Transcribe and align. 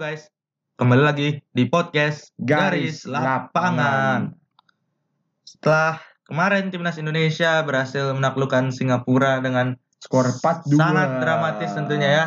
guys, 0.00 0.32
kembali 0.80 1.02
lagi 1.04 1.28
di 1.52 1.68
podcast 1.68 2.32
Garis 2.40 3.04
Lapangan. 3.04 4.32
Setelah 5.44 6.00
kemarin 6.24 6.72
timnas 6.72 6.96
Indonesia 6.96 7.60
berhasil 7.68 8.16
menaklukkan 8.16 8.72
Singapura 8.72 9.44
dengan 9.44 9.76
Skor 10.00 10.32
4-2. 10.40 10.72
Sangat 10.72 11.20
dramatis 11.20 11.76
tentunya 11.76 12.08
ya. 12.08 12.24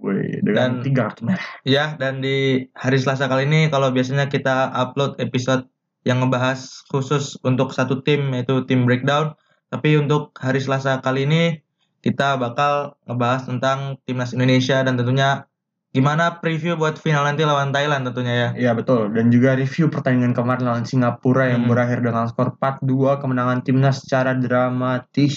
Wih, 0.00 0.40
dengan 0.40 0.80
Dan- 0.80 0.88
tiga 0.88 1.12
kartu 1.12 1.28
merah. 1.28 1.44
ya 1.68 2.00
dan 2.00 2.24
di 2.24 2.64
hari 2.72 2.96
Selasa 2.96 3.28
kali 3.28 3.44
ini 3.44 3.68
kalau 3.68 3.92
biasanya 3.92 4.32
kita 4.32 4.72
upload 4.72 5.20
episode 5.20 5.68
yang 6.08 6.24
ngebahas 6.24 6.64
khusus 6.88 7.36
untuk 7.44 7.76
satu 7.76 8.00
tim 8.00 8.32
yaitu 8.32 8.64
tim 8.64 8.88
breakdown, 8.88 9.36
tapi 9.68 10.00
untuk 10.00 10.32
hari 10.40 10.64
Selasa 10.64 11.04
kali 11.04 11.28
ini 11.28 11.60
kita 12.00 12.40
bakal 12.40 12.96
ngebahas 13.04 13.44
tentang 13.44 14.00
timnas 14.08 14.32
Indonesia 14.32 14.80
dan 14.80 14.96
tentunya 14.96 15.44
gimana 15.92 16.40
preview 16.40 16.72
buat 16.72 16.96
final 16.96 17.28
nanti 17.28 17.44
lawan 17.44 17.68
Thailand 17.68 18.08
tentunya 18.08 18.34
ya. 18.34 18.48
Iya 18.56 18.72
betul. 18.72 19.12
Dan 19.12 19.28
juga 19.28 19.52
review 19.52 19.92
pertandingan 19.92 20.32
kemarin 20.32 20.64
lawan 20.64 20.88
Singapura 20.88 21.52
yang 21.52 21.68
Hmm. 21.68 21.70
berakhir 21.70 22.00
dengan 22.00 22.24
skor 22.32 22.56
4-2 22.56 23.20
kemenangan 23.20 23.60
timnas 23.60 24.00
secara 24.00 24.32
dramatis. 24.32 25.36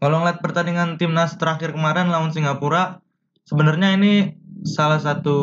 Kalau 0.00 0.24
ngeliat 0.24 0.40
pertandingan 0.40 0.96
timnas 0.96 1.36
terakhir 1.36 1.76
kemarin 1.76 2.08
lawan 2.08 2.32
Singapura, 2.32 3.00
sebenarnya 3.44 3.96
ini 3.96 4.36
salah 4.64 5.00
satu 5.00 5.36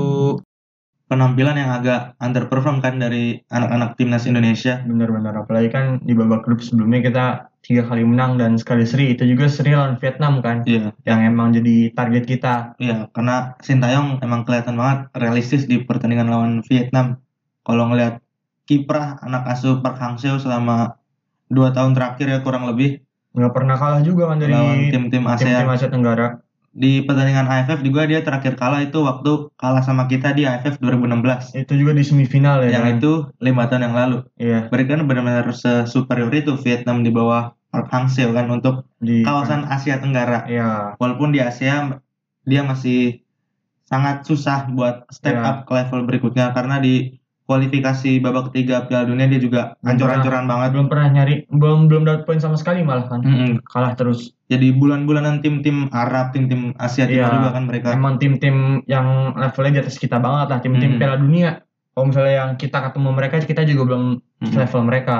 penampilan 1.13 1.53
yang 1.53 1.69
agak 1.69 2.17
underperform 2.17 2.81
kan 2.81 2.97
dari 2.97 3.37
anak-anak 3.53 3.93
timnas 4.01 4.25
Indonesia. 4.25 4.81
Benar-benar 4.81 5.45
apalagi 5.45 5.69
kan 5.69 6.01
di 6.01 6.17
babak 6.17 6.41
grup 6.41 6.65
sebelumnya 6.65 7.05
kita 7.05 7.25
tiga 7.61 7.85
kali 7.85 8.01
menang 8.01 8.41
dan 8.41 8.57
sekali 8.57 8.83
seri 8.83 9.13
itu 9.13 9.23
juga 9.29 9.45
seri 9.45 9.77
lawan 9.77 10.01
Vietnam 10.01 10.41
kan 10.41 10.65
Iya, 10.65 10.91
yang 11.05 11.21
emang 11.21 11.53
jadi 11.53 11.93
target 11.93 12.25
kita. 12.25 12.73
iya, 12.81 13.07
karena 13.13 13.53
Sintayong 13.61 14.19
emang 14.25 14.43
kelihatan 14.43 14.75
banget 14.75 15.13
realistis 15.13 15.69
di 15.69 15.85
pertandingan 15.85 16.33
lawan 16.33 16.65
Vietnam. 16.65 17.21
Kalau 17.61 17.87
ngeliat 17.93 18.19
kiprah 18.65 19.21
anak 19.21 19.45
asuh 19.53 19.79
Park 19.79 20.01
Hang-seo 20.01 20.41
selama 20.41 20.97
dua 21.47 21.69
tahun 21.71 21.93
terakhir 21.93 22.25
ya 22.25 22.39
kurang 22.41 22.65
lebih 22.65 23.05
Nggak 23.33 23.53
pernah 23.53 23.75
kalah 23.81 24.01
juga 24.05 24.29
kan 24.29 24.37
dari 24.37 24.53
tim-tim 24.53 25.09
tim-tim 25.09 25.23
ASEAN. 25.25 25.65
Asia 25.65 25.89
Tenggara. 25.89 26.37
Di 26.73 27.05
pertandingan 27.05 27.45
AFF 27.45 27.85
juga 27.85 28.09
dia 28.09 28.25
terakhir 28.25 28.57
kalah 28.57 28.81
itu 28.81 28.97
waktu 29.05 29.53
kalah 29.61 29.85
sama 29.85 30.09
kita 30.09 30.33
di 30.33 30.49
AFF 30.49 30.81
2016. 30.81 31.53
Itu 31.53 31.77
juga 31.77 31.93
di 31.93 32.01
semifinal 32.01 32.65
ya. 32.65 32.81
yang 32.81 32.85
kan? 32.89 32.97
itu 32.97 33.11
lima 33.37 33.69
tahun 33.69 33.93
yang 33.93 33.95
lalu. 33.95 34.17
Iya, 34.41 34.73
Mereka 34.73 34.97
kan 34.97 35.01
benar-benar 35.05 35.53
superior 35.85 36.33
itu 36.33 36.57
Vietnam 36.57 37.05
di 37.05 37.13
bawah 37.13 37.53
Park 37.69 37.93
Hang-seo 37.93 38.33
kan 38.33 38.49
untuk 38.49 38.89
di 38.97 39.21
kawasan 39.21 39.69
Asia 39.69 40.01
Tenggara. 40.01 40.49
Iya, 40.49 40.97
Walaupun 40.97 41.29
di 41.29 41.41
Asia 41.45 42.01
dia 42.43 42.61
masih 42.65 43.21
sangat 43.85 44.25
susah 44.25 44.65
buat 44.73 45.05
step 45.13 45.37
Iya. 45.37 45.45
up 45.45 45.57
ke 45.69 45.71
level 45.77 46.09
berikutnya 46.09 46.57
karena 46.57 46.81
di 46.81 47.21
kualifikasi 47.43 48.23
babak 48.23 48.49
ketiga 48.51 48.87
Piala 48.87 49.03
Dunia 49.07 49.27
dia 49.27 49.39
juga 49.39 49.75
ancur-ancuran 49.83 50.47
banget. 50.47 50.69
belum 50.71 50.87
pernah 50.87 51.07
nyari 51.11 51.35
belum 51.51 51.91
belum 51.91 52.03
dapat 52.07 52.21
poin 52.23 52.39
sama 52.39 52.55
sekali 52.55 52.81
malah 52.87 53.11
kan. 53.11 53.19
Mm-mm. 53.19 53.59
Kalah 53.67 53.93
terus. 53.99 54.31
Jadi 54.47 54.71
bulan-bulanan 54.71 55.43
tim-tim 55.43 55.91
Arab, 55.91 56.31
tim-tim 56.31 56.71
Asia 56.79 57.03
Timur 57.03 57.27
Iya. 57.27 57.35
juga 57.35 57.49
kan 57.51 57.63
mereka. 57.67 57.87
Emang 57.91 58.15
tim-tim 58.15 58.81
yang 58.87 59.35
levelnya 59.35 59.79
di 59.79 59.81
atas 59.83 59.99
kita 59.99 60.17
banget 60.23 60.47
lah, 60.51 60.59
tim-tim 60.63 60.95
Hmm. 60.95 60.99
Piala 61.01 61.17
Dunia. 61.19 61.59
Kalau 61.93 62.05
misalnya 62.09 62.33
yang 62.41 62.51
kita 62.57 62.77
ketemu 62.89 63.09
mereka, 63.13 63.35
kita 63.43 63.61
juga 63.67 63.81
belum 63.93 64.03
Mm-mm. 64.17 64.55
level 64.55 64.81
mereka. 64.87 65.17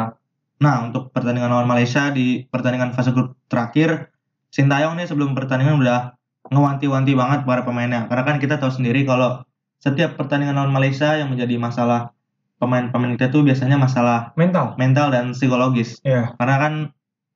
Nah, 0.64 0.76
untuk 0.88 1.12
pertandingan 1.12 1.52
lawan 1.52 1.68
Malaysia 1.68 2.08
di 2.10 2.48
pertandingan 2.48 2.96
fase 2.96 3.12
grup 3.12 3.36
terakhir, 3.52 4.10
Sintayong 4.54 4.96
nih 5.02 5.10
sebelum 5.10 5.34
pertandingan 5.34 5.82
udah 5.82 6.14
ngewanti-wanti 6.54 7.18
banget 7.18 7.42
para 7.42 7.66
pemainnya. 7.66 8.06
Karena 8.06 8.24
kan 8.24 8.38
kita 8.38 8.62
tahu 8.62 8.70
sendiri 8.70 9.02
kalau 9.02 9.42
setiap 9.84 10.16
pertandingan 10.16 10.56
lawan 10.56 10.72
Malaysia 10.72 11.20
yang 11.20 11.28
menjadi 11.28 11.60
masalah 11.60 12.16
pemain-pemain 12.56 13.20
kita 13.20 13.28
tuh 13.36 13.44
biasanya 13.44 13.76
masalah 13.76 14.32
Mental. 14.40 14.80
mental 14.80 15.12
dan 15.12 15.36
psikologis. 15.36 16.00
Iya. 16.08 16.32
Karena 16.40 16.56
kan 16.56 16.74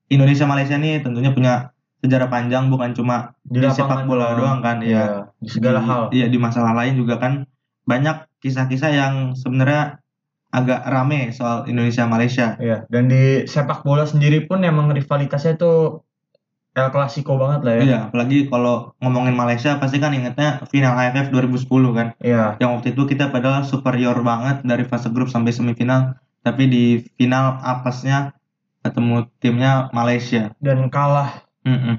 Indonesia 0.07 0.47
Malaysia 0.47 0.79
nih 0.79 1.03
tentunya 1.03 1.35
punya 1.35 1.75
sejarah 1.99 2.31
panjang 2.31 2.71
bukan 2.71 2.95
cuma 2.95 3.35
di, 3.43 3.59
sepak 3.59 3.75
lapangan 3.83 4.05
bola 4.07 4.27
doang 4.39 4.59
kan, 4.63 4.79
Iya, 4.79 4.95
ya. 4.95 5.05
di 5.43 5.49
segala 5.51 5.83
Di- 5.83 5.87
hal. 5.91 6.01
Iya, 6.15 6.25
di 6.31 6.37
masalah 6.39 6.71
lain 6.71 6.95
juga 6.95 7.19
kan 7.19 7.43
banyak 7.83 8.23
kisah-kisah 8.39 8.91
yang 8.95 9.13
sebenarnya 9.35 9.99
agak 10.47 10.87
rame 10.87 11.35
soal 11.35 11.67
Indonesia 11.67 12.07
Malaysia. 12.07 12.55
Iya, 12.63 12.87
dan 12.87 13.11
di 13.11 13.43
sepak 13.43 13.83
bola 13.83 14.07
sendiri 14.07 14.47
pun 14.47 14.63
emang 14.63 14.87
rivalitasnya 14.95 15.59
tuh 15.59 16.06
El 16.77 16.93
Clasico 16.93 17.41
banget 17.41 17.65
lah 17.65 17.73
ya. 17.73 17.81
Iya, 17.81 17.99
apalagi 18.13 18.45
kalau 18.45 18.93
ngomongin 19.01 19.33
Malaysia 19.33 19.81
pasti 19.81 19.97
kan 19.97 20.13
ingetnya 20.13 20.61
final 20.69 20.93
AFF 20.93 21.33
2010 21.33 21.97
kan. 21.97 22.07
Iya. 22.21 22.61
Yang 22.61 22.69
waktu 22.77 22.87
itu 22.93 23.01
kita 23.09 23.33
padahal 23.33 23.65
superior 23.65 24.21
banget 24.21 24.61
dari 24.61 24.85
fase 24.85 25.09
grup 25.09 25.33
sampai 25.33 25.49
semifinal, 25.49 26.21
tapi 26.45 26.69
di 26.69 27.01
final 27.17 27.57
apesnya 27.65 28.37
ketemu 28.85 29.25
timnya 29.41 29.89
Malaysia. 29.89 30.53
Dan 30.61 30.93
kalah. 30.93 31.41
Mm-mm. 31.65 31.97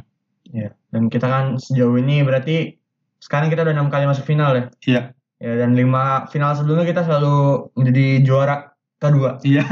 Iya. 0.55 0.79
Dan 0.95 1.11
kita 1.11 1.27
kan 1.27 1.59
sejauh 1.59 1.99
ini 1.99 2.23
berarti 2.23 2.79
sekarang 3.19 3.51
kita 3.51 3.67
udah 3.67 3.75
enam 3.75 3.91
kali 3.91 4.07
masuk 4.07 4.31
final 4.31 4.55
ya. 4.55 4.65
Iya. 4.87 5.03
Ya, 5.39 5.53
dan 5.59 5.75
lima 5.75 6.31
final 6.31 6.55
sebelumnya 6.55 6.87
kita 6.87 7.03
selalu 7.03 7.71
menjadi 7.75 8.23
juara 8.23 8.79
kedua. 9.03 9.43
Iya. 9.43 9.67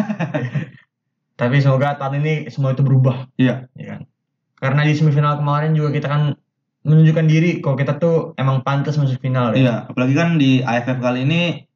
Tapi 1.41 1.63
semoga 1.63 1.95
tahun 1.95 2.23
ini 2.27 2.35
semua 2.51 2.75
itu 2.75 2.83
berubah. 2.83 3.31
Iya. 3.39 3.71
ya 3.79 3.87
kan? 3.95 4.01
Karena 4.57 4.89
di 4.89 4.93
semifinal 4.97 5.37
kemarin 5.41 5.77
juga 5.77 5.93
kita 5.93 6.09
kan 6.09 6.23
menunjukkan 6.87 7.27
diri 7.27 7.51
kalau 7.61 7.77
kita 7.77 7.99
tuh 7.99 8.33
emang 8.39 8.63
pantas 8.63 8.97
masuk 8.97 9.19
final 9.19 9.53
ya. 9.53 9.57
Iya, 9.59 9.75
apalagi 9.91 10.15
kan 10.15 10.39
di 10.39 10.63
AFF 10.63 11.03
kali 11.03 11.27
ini 11.27 11.67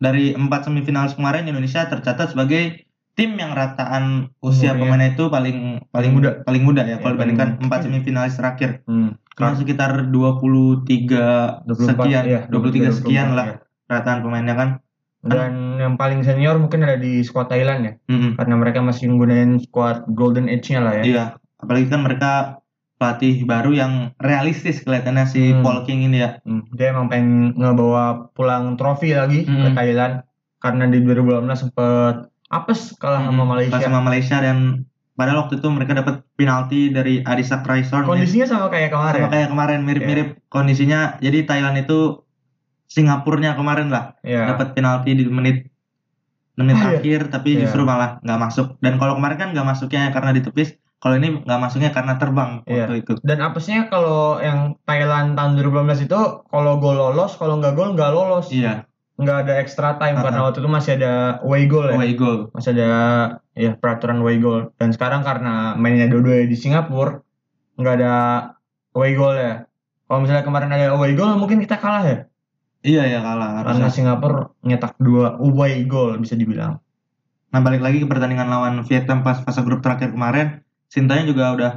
dari 0.00 0.32
empat 0.32 0.70
semifinal 0.70 1.10
kemarin 1.12 1.50
Indonesia 1.50 1.84
tercatat 1.84 2.32
sebagai 2.32 2.86
tim 3.18 3.36
yang 3.36 3.52
rataan 3.52 4.32
usia 4.40 4.72
Umurnya. 4.72 4.80
pemainnya 4.80 5.08
itu 5.12 5.24
paling 5.28 5.58
paling 5.92 6.12
muda. 6.16 6.30
paling 6.46 6.62
muda 6.64 6.82
ya 6.86 6.96
Iya, 6.96 6.96
kalau 7.04 7.18
paling 7.18 7.36
dibandingkan 7.36 7.48
empat 7.66 7.78
semifinalis 7.84 8.34
terakhir. 8.38 8.70
Hmm. 8.88 9.18
Karena 9.36 9.56
sekitar 9.56 9.90
23 10.08 11.66
24, 11.68 11.68
sekian, 11.84 12.24
iya, 12.24 12.40
23 12.48 12.96
sekian 12.96 13.28
24, 13.34 13.38
lah 13.38 13.46
ya. 13.46 13.56
rataan 13.90 14.18
pemainnya 14.24 14.54
kan. 14.56 14.70
Dan 15.20 15.76
yang 15.76 16.00
paling 16.00 16.24
senior 16.24 16.56
mungkin 16.56 16.80
ada 16.80 16.96
di 16.96 17.20
squad 17.20 17.52
Thailand 17.52 17.80
ya. 17.84 17.92
Mm-mm. 18.08 18.40
Karena 18.40 18.56
mereka 18.56 18.80
masih 18.80 19.12
menggunakan 19.12 19.60
squad 19.60 20.08
Golden 20.16 20.48
Age-nya 20.48 20.80
lah 20.80 20.92
ya. 20.96 21.04
Iya, 21.04 21.24
apalagi 21.60 21.86
kan 21.86 22.00
mereka 22.00 22.30
pelatih 22.96 23.44
baru 23.44 23.72
yang 23.72 23.92
realistis 24.18 24.80
kelihatannya 24.80 25.24
si 25.24 25.50
Hmm. 25.50 25.60
Paul 25.60 25.78
King 25.82 26.04
ini 26.04 26.20
ya. 26.20 26.36
Hmm, 26.42 26.68
Dia 26.70 26.92
emang 26.92 27.08
pengen 27.08 27.54
ngebawa 27.54 28.28
pulang 28.30 28.76
trofi 28.76 29.12
lagi 29.12 29.42
ke 29.42 29.50
Hmm. 29.50 29.72
Thailand. 29.72 30.14
Karena 30.58 30.84
di 30.84 31.00
2018 31.00 31.56
sempet 31.58 32.14
apes 32.46 32.92
kalah 32.94 33.22
sama 33.22 33.32
Mm-mm. 33.34 33.48
Malaysia. 33.48 33.72
Pas 33.72 33.80
sama 33.80 34.00
Malaysia 34.02 34.36
dan 34.38 34.84
padahal 35.14 35.44
waktu 35.44 35.56
itu 35.56 35.68
mereka 35.68 35.92
dapat 35.94 36.20
penalti 36.34 36.88
dari 36.88 37.20
Adisa 37.22 37.60
Kraison. 37.60 38.04
ya. 38.04 38.06
Kondisinya 38.06 38.44
sama 38.44 38.66
kayak 38.68 38.90
kemarin. 38.90 39.16
sama 39.18 39.28
kayak 39.30 39.48
kemarin 39.48 39.80
mirip-mirip 39.80 40.28
kondisinya 40.46 41.16
jadi 41.18 41.44
Thailand 41.44 41.76
itu 41.78 42.20
Singapurnya 42.84 43.54
kemarin 43.54 43.86
lah 43.86 44.18
Iya. 44.20 44.50
dapat 44.50 44.74
penalti 44.74 45.14
di 45.14 45.24
menit 45.24 45.70
menit 46.58 46.74
Ah, 46.76 46.90
iya. 46.90 46.98
akhir 46.98 47.20
tapi 47.30 47.54
Iya. 47.54 47.64
justru 47.64 47.86
malah 47.86 48.18
nggak 48.20 48.40
masuk 48.40 48.66
dan 48.78 48.98
kalau 48.98 49.14
kemarin 49.14 49.38
kan 49.38 49.48
nggak 49.54 49.64
masuknya 49.64 50.10
karena 50.10 50.34
ditepis 50.34 50.74
kalau 51.00 51.16
ini 51.16 51.40
nggak 51.40 51.58
masuknya 51.58 51.90
karena 51.90 52.14
terbang 52.14 52.60
Iya. 52.62 52.84
waktu 52.84 52.94
itu 53.00 53.12
Dan 53.20 53.40
apesnya 53.40 53.88
kalau 53.88 54.36
yang 54.38 54.76
Thailand 54.84 55.32
tahun 55.32 55.56
2018 55.56 56.04
itu 56.04 56.20
kalau 56.44 56.76
gol 56.76 56.92
lolos, 56.94 57.34
kalau 57.34 57.56
nggak 57.56 57.72
gol 57.72 57.96
nggak 57.96 58.12
lolos. 58.12 58.52
iya 58.52 58.84
Nggak 59.16 59.36
ada 59.44 59.52
extra 59.56 59.88
time 59.96 60.16
Uh-uh. 60.16 60.24
karena 60.24 60.40
waktu 60.42 60.58
itu 60.58 60.70
masih 60.70 60.92
ada 60.96 61.12
away 61.40 61.64
goal 61.64 61.84
ya. 61.84 61.96
away 61.96 62.12
goal 62.14 62.38
Masih 62.52 62.70
ada 62.72 62.90
ya 63.52 63.70
peraturan 63.74 64.20
away 64.20 64.36
goal. 64.36 64.72
Dan 64.76 64.90
sekarang 64.90 65.20
karena 65.20 65.72
mainnya 65.74 66.04
dua-dua 66.06 66.44
di 66.44 66.54
Singapura 66.54 67.20
nggak 67.76 67.94
ada 67.96 68.12
away 68.92 69.12
goal 69.12 69.32
ya. 69.32 69.64
Kalau 70.04 70.20
misalnya 70.20 70.42
kemarin 70.42 70.68
ada 70.68 70.92
away 70.92 71.12
goal 71.12 71.32
mungkin 71.34 71.58
kita 71.58 71.76
kalah 71.76 72.04
ya. 72.04 72.18
iya 72.80 73.04
ya 73.06 73.20
kalah 73.20 73.60
Karena 73.60 73.68
harusnya 73.76 73.88
Singapura 73.90 74.52
nyetak 74.62 74.96
dua 74.96 75.36
away 75.36 75.84
goal 75.84 76.16
bisa 76.16 76.32
dibilang. 76.32 76.80
nah 77.48 77.60
balik 77.60 77.80
lagi 77.80 77.98
ke 77.98 78.06
pertandingan 78.06 78.46
lawan 78.46 78.80
Vietnam 78.84 79.20
pas 79.20 79.36
fase 79.38 79.60
grup 79.60 79.80
terakhir 79.80 80.12
kemarin 80.12 80.62
Sintayong 80.90 81.26
juga 81.26 81.44
udah 81.54 81.72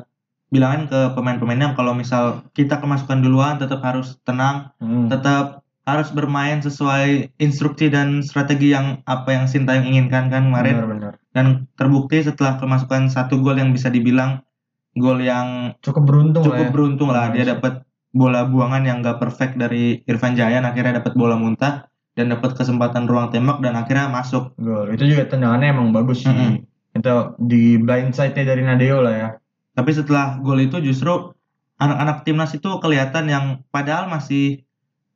bilangin 0.49 0.85
ke 0.85 1.13
pemain-pemainnya 1.13 1.73
kalau 1.73 1.93
misal 1.93 2.23
kita 2.51 2.77
kemasukan 2.77 3.21
duluan 3.21 3.57
tetap 3.57 3.81
harus 3.81 4.17
tenang 4.21 4.69
Hmm. 4.77 5.09
tetap 5.09 5.61
harus 5.83 6.09
bermain 6.09 6.57
sesuai 6.59 7.35
instruksi 7.37 7.89
dan 7.89 8.21
strategi 8.21 8.71
yang 8.71 9.01
apa 9.03 9.29
yang 9.31 9.45
Sintayong 9.45 9.83
inginkan 9.85 10.29
kan 10.29 10.47
kemarin 10.47 10.75
Benar-benar. 10.79 11.13
dan 11.31 11.45
terbukti 11.73 12.21
setelah 12.21 12.55
kemasukan 12.55 13.07
satu 13.07 13.37
gol 13.37 13.55
yang 13.55 13.69
bisa 13.69 13.89
dibilang 13.89 14.45
gol 14.93 15.19
yang 15.19 15.73
Cukup 15.79 16.05
beruntung 16.05 16.41
lah 16.41 16.49
cukup 16.49 16.65
ya. 16.65 16.71
beruntung 16.71 17.09
lah 17.09 17.25
dia 17.29 17.43
Nice. 17.43 17.51
dapat 17.51 17.73
bola 18.09 18.45
buangan 18.45 18.85
yang 18.85 19.01
gak 19.01 19.17
perfect 19.17 19.57
dari 19.57 20.05
Irfan 20.05 20.33
Jayan 20.33 20.63
akhirnya 20.63 21.01
dapat 21.01 21.13
bola 21.13 21.33
muntah 21.33 21.89
dan 22.13 22.29
dapat 22.29 22.53
kesempatan 22.53 23.03
ruang 23.03 23.27
tembak 23.27 23.57
dan 23.59 23.73
akhirnya 23.73 24.05
masuk 24.07 24.53
Gol. 24.55 24.93
Itu 24.93 25.03
juga 25.03 25.25
tendangannya 25.27 25.73
emang 25.73 25.89
bagus 25.91 26.21
sih. 26.21 26.29
Mm-mm. 26.29 26.61
Itu 26.93 27.09
di 27.41 27.77
blind 27.81 28.13
side-nya 28.13 28.43
dari 28.51 28.61
Nadeo 28.63 28.99
lah 29.01 29.15
ya. 29.15 29.29
tapi 29.73 29.89
setelah 29.89 30.37
gol 30.45 30.61
itu 30.61 30.77
justru 30.85 31.33
anak-anak 31.81 32.21
timnas 32.21 32.53
itu 32.53 32.69
kelihatan 32.77 33.25
yang 33.25 33.45
padahal 33.73 34.05
masih 34.05 34.61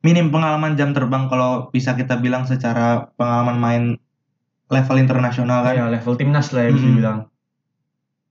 minim 0.02 0.34
pengalaman 0.34 0.74
jam 0.74 0.90
terbang 0.90 1.30
kalau 1.30 1.70
bisa 1.70 1.94
kita 1.94 2.18
bilang 2.18 2.42
secara 2.42 3.06
pengalaman 3.14 3.56
main 3.62 3.82
level 4.68 4.98
internasional 4.98 5.62
kan. 5.62 5.78
ya 5.78 5.86
level 5.86 6.18
timnas 6.18 6.50
lah 6.50 6.66
ya 6.66 6.70
bisa 6.74 6.82
Mm-mm. 6.82 6.90
dibilang 6.90 7.18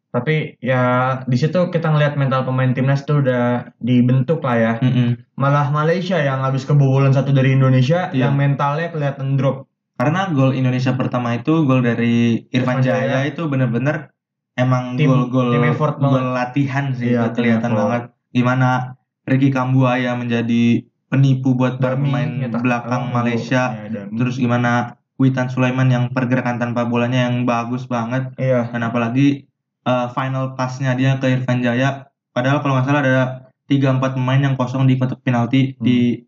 tapi 0.08 0.56
ya 0.64 0.82
di 1.28 1.38
situ 1.38 1.70
kita 1.70 1.92
ngelihat 1.92 2.16
mental 2.18 2.48
pemain 2.48 2.72
timnas 2.74 3.04
tuh 3.06 3.22
udah 3.22 3.70
dibentuk 3.80 4.40
lah 4.42 4.58
ya 4.58 4.74
Mm-mm. 4.82 5.10
malah 5.38 5.68
Malaysia 5.70 6.18
yang 6.18 6.42
habis 6.42 6.64
kebobolan 6.64 7.12
satu 7.14 7.36
dari 7.36 7.54
Indonesia 7.54 8.10
Iya. 8.12 8.28
yang 8.28 8.34
mentalnya 8.40 8.90
kelihatan 8.90 9.36
drop 9.38 9.67
Karena 9.98 10.30
gol 10.30 10.54
Indonesia 10.54 10.94
pertama 10.94 11.34
itu 11.34 11.66
gol 11.66 11.82
dari 11.82 12.46
Irfan 12.54 12.80
Jaya 12.80 13.26
Jaya. 13.26 13.28
itu 13.28 13.50
bener-bener 13.50 14.14
emang 14.54 14.94
gol-gol 14.96 15.54
gol 15.98 16.34
latihan 16.34 16.94
sih 16.94 17.14
Iya, 17.14 17.34
kelihatan 17.34 17.74
banget 17.74 18.04
gimana 18.30 18.94
Ricky 19.26 19.50
Kambuaya 19.50 20.14
menjadi 20.14 20.86
penipu 21.10 21.54
buat 21.54 21.82
para 21.82 21.98
Dami 21.98 22.04
pemain 22.04 22.30
belakang 22.54 23.10
gol. 23.10 23.16
Malaysia. 23.16 23.74
Ya. 23.86 24.06
Terus 24.08 24.38
gimana 24.38 24.98
Witan 25.18 25.50
Sulaiman 25.50 25.90
yang 25.90 26.14
pergerakan 26.14 26.62
tanpa 26.62 26.86
bolanya 26.86 27.26
yang 27.26 27.42
bagus 27.44 27.90
banget 27.90 28.38
iya 28.38 28.70
dan 28.70 28.86
apalagi 28.86 29.50
uh, 29.82 30.14
final 30.14 30.54
pass-nya 30.54 30.94
dia 30.94 31.18
ke 31.18 31.26
Irfan 31.28 31.60
Jaya 31.60 32.06
padahal 32.32 32.62
kalau 32.62 32.78
nggak 32.78 32.86
salah 32.86 33.02
ada 33.02 33.18
3 33.66 33.98
4 33.98 34.14
pemain 34.14 34.38
yang 34.40 34.54
kosong 34.54 34.86
di 34.86 34.94
kotak 34.96 35.26
penalti 35.26 35.74
Hmm. 35.74 35.82
di 35.82 36.22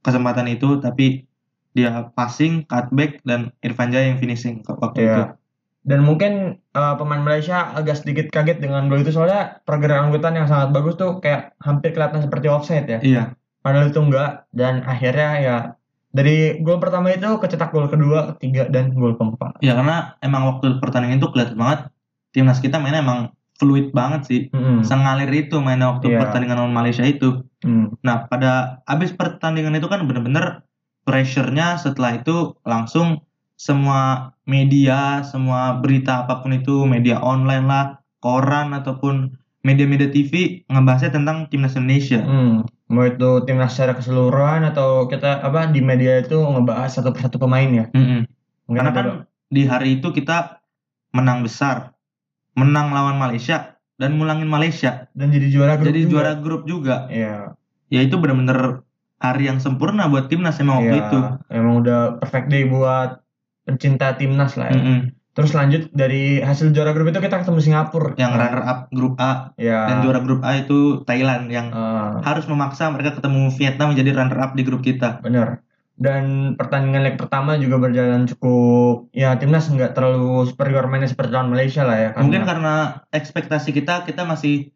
kesempatan 0.00 0.48
itu 0.48 0.80
tapi 0.80 1.28
dia 1.70 2.10
passing, 2.12 2.66
cutback 2.66 3.22
dan 3.22 3.54
Irfan 3.60 3.90
Jaya 3.90 4.10
yang 4.10 4.18
finishing 4.18 4.62
waktu 4.66 5.06
itu. 5.06 5.22
Iya. 5.22 5.38
Dan 5.80 6.04
mungkin 6.04 6.60
uh, 6.76 6.94
pemain 7.00 7.24
Malaysia 7.24 7.72
agak 7.72 8.04
sedikit 8.04 8.28
kaget 8.28 8.60
dengan 8.60 8.92
gol 8.92 9.00
itu 9.00 9.16
soalnya 9.16 9.64
pergerakan 9.64 10.12
Witan 10.12 10.36
yang 10.36 10.44
sangat 10.44 10.76
bagus 10.76 11.00
tuh 11.00 11.24
kayak 11.24 11.56
hampir 11.56 11.96
kelihatan 11.96 12.20
seperti 12.20 12.46
offside 12.52 12.84
ya. 12.84 13.00
Iya, 13.00 13.22
Padahal 13.64 13.88
itu 13.88 14.00
enggak 14.00 14.44
dan 14.52 14.84
akhirnya 14.84 15.30
ya 15.40 15.56
dari 16.10 16.60
gol 16.60 16.82
pertama 16.82 17.14
itu 17.14 17.24
kecetak 17.38 17.72
gol 17.72 17.88
kedua, 17.88 18.34
ketiga 18.36 18.68
dan 18.68 18.92
gol 18.92 19.16
keempat. 19.16 19.62
ya 19.64 19.72
karena 19.72 20.20
emang 20.20 20.52
waktu 20.52 20.76
pertandingan 20.82 21.22
itu 21.22 21.30
kelihatan 21.32 21.56
banget 21.56 21.80
timnas 22.34 22.60
kita 22.60 22.76
mainnya 22.76 23.00
emang 23.00 23.32
fluid 23.56 23.92
banget 23.92 24.20
sih. 24.28 24.40
Mm-mm. 24.52 24.80
Sengalir 24.84 25.28
itu 25.32 25.60
mainnya 25.60 25.96
waktu 25.96 26.12
Iya. 26.12 26.18
pertandingan 26.24 26.56
lawan 26.64 26.76
Malaysia 26.76 27.04
itu. 27.04 27.44
Hmm. 27.60 27.92
Nah, 28.00 28.24
pada 28.24 28.80
habis 28.88 29.12
pertandingan 29.12 29.76
itu 29.76 29.84
kan 29.84 30.00
bener-bener 30.08 30.64
pressure-nya 31.04 31.76
setelah 31.76 32.20
itu 32.20 32.54
langsung 32.62 33.24
semua 33.56 34.32
media, 34.44 35.20
semua 35.22 35.76
berita 35.76 36.24
apa 36.24 36.40
pun 36.40 36.56
itu, 36.56 36.88
media 36.88 37.20
online 37.20 37.66
lah, 37.68 37.84
koran 38.18 38.72
ataupun 38.72 39.36
media-media 39.60 40.08
TV 40.08 40.64
ngebahasnya 40.66 41.12
tentang 41.12 41.44
timnas 41.52 41.76
Indonesia. 41.76 42.24
Hmm. 42.24 42.64
Mau 42.88 43.04
itu 43.04 43.44
timnas 43.44 43.76
secara 43.76 43.92
keseluruhan 43.94 44.64
atau 44.64 45.06
kita 45.06 45.44
apa 45.44 45.68
di 45.68 45.84
media 45.84 46.24
itu 46.24 46.40
ngebahas 46.40 46.90
satu 46.90 47.12
persatu 47.12 47.36
pemain 47.36 47.68
ya. 47.68 47.86
Mungkin 47.92 48.26
Karena 48.72 48.90
ada- 48.90 48.96
kan 48.96 49.08
di 49.50 49.62
hari 49.68 50.00
itu 50.00 50.10
kita 50.10 50.62
menang 51.12 51.44
besar, 51.44 51.92
menang 52.56 52.90
lawan 52.90 53.20
Malaysia 53.20 53.76
dan 54.00 54.16
mulangin 54.16 54.48
Malaysia, 54.48 55.10
dan 55.12 55.28
jadi 55.28 55.52
juara 55.52 55.76
grup 55.76 55.86
jadi 55.92 56.00
juga. 56.00 56.10
juara 56.10 56.32
grup 56.40 56.62
juga. 56.64 56.96
Iya. 57.12 57.52
Ya 57.92 58.00
itu 58.00 58.16
bener-bener 58.16 58.86
hari 59.20 59.46
yang 59.46 59.60
sempurna 59.60 60.08
buat 60.08 60.26
timnas 60.26 60.56
emang 60.58 60.80
waktu 60.82 60.96
Iya, 60.96 61.02
itu. 61.06 61.18
Emang 61.52 61.74
udah 61.80 62.00
perfect 62.16 62.48
day 62.48 62.64
buat 62.64 63.20
pencinta 63.62 64.16
timnas 64.16 64.56
lah 64.56 64.72
ya. 64.72 64.80
Mm-mm. 64.80 65.00
Terus 65.30 65.54
lanjut 65.54 65.82
dari 65.94 66.42
hasil 66.42 66.74
juara 66.74 66.90
grup 66.90 67.06
itu 67.06 67.22
kita 67.22 67.38
ketemu 67.38 67.60
Singapura. 67.62 68.18
Yang 68.18 68.32
runner 68.34 68.62
up 68.66 68.78
grup 68.90 69.14
A 69.16 69.54
Ya. 69.54 69.86
dan 69.86 70.02
juara 70.02 70.18
grup 70.18 70.42
A 70.42 70.58
itu 70.58 71.04
Thailand 71.04 71.46
yang 71.48 71.70
eh, 71.70 72.10
harus 72.20 72.48
memaksa 72.48 72.90
mereka 72.90 73.14
ketemu 73.14 73.52
Vietnam 73.54 73.94
menjadi 73.94 74.10
runner 74.16 74.38
up 74.40 74.52
di 74.56 74.62
grup 74.64 74.82
kita. 74.82 75.20
bener. 75.20 75.62
Dan 76.00 76.56
pertandingan 76.56 77.04
leg 77.04 77.20
pertama 77.20 77.60
juga 77.60 77.76
berjalan 77.76 78.24
cukup 78.24 79.12
ya 79.12 79.36
timnas 79.36 79.68
nggak 79.68 79.92
terlalu 79.92 80.48
superior 80.48 80.88
mainnya 80.88 81.12
seperti 81.12 81.28
lawan 81.30 81.52
Malaysia 81.52 81.84
lah 81.84 81.96
ya. 82.00 82.08
Karena, 82.10 82.24
Mungkin 82.24 82.42
karena 82.48 82.74
ekspektasi 83.12 83.70
kita 83.70 84.08
kita 84.08 84.24
masih 84.24 84.72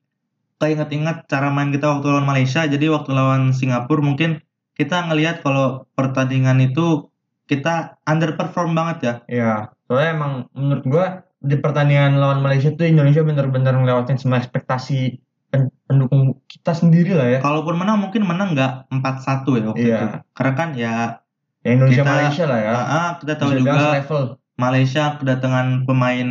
keinget-inget 0.58 1.26
cara 1.26 1.48
main 1.48 1.70
kita 1.70 1.86
waktu 1.88 2.06
lawan 2.08 2.24
Malaysia. 2.24 2.64
Jadi 2.64 2.86
waktu 2.88 3.10
lawan 3.10 3.50
Singapura 3.50 4.00
mungkin 4.00 4.40
kita 4.74 5.06
ngelihat 5.06 5.40
kalau 5.40 5.86
pertandingan 5.94 6.58
itu 6.58 7.08
kita 7.44 8.00
underperform 8.04 8.72
banget 8.72 8.98
ya. 9.00 9.14
ya 9.28 9.52
soalnya 9.84 10.10
emang 10.16 10.32
menurut 10.56 10.84
gua 10.88 11.06
di 11.38 11.60
pertandingan 11.60 12.16
lawan 12.16 12.40
Malaysia 12.40 12.72
tuh 12.72 12.88
Indonesia 12.88 13.20
bener-bener 13.20 13.76
ngelewatin 13.76 14.16
semua 14.16 14.40
ekspektasi 14.40 15.20
pen- 15.52 15.68
pendukung 15.84 16.40
kita 16.48 16.72
sendiri 16.72 17.12
lah 17.12 17.28
ya. 17.28 17.38
Kalaupun 17.44 17.76
menang 17.76 18.00
mungkin 18.00 18.24
menang 18.24 18.56
nggak 18.56 18.88
4-1 18.88 19.60
ya 19.60 19.64
waktu 19.68 19.84
Iya. 19.84 19.98
itu. 20.00 20.06
Karena 20.32 20.52
kan 20.56 20.68
ya 20.74 20.94
Ya 21.60 21.70
Indonesia 21.72 22.04
Kita- 22.04 22.12
Malaysia 22.12 22.44
lah 22.44 22.60
ya. 22.60 22.72
ah, 22.76 23.10
kita 23.16 23.32
tahu 23.36 23.50
Bisa 23.52 23.60
juga 23.64 23.72
selevel. 23.88 24.22
Malaysia 24.54 25.04
kedatangan 25.16 25.66
pemain 25.88 26.28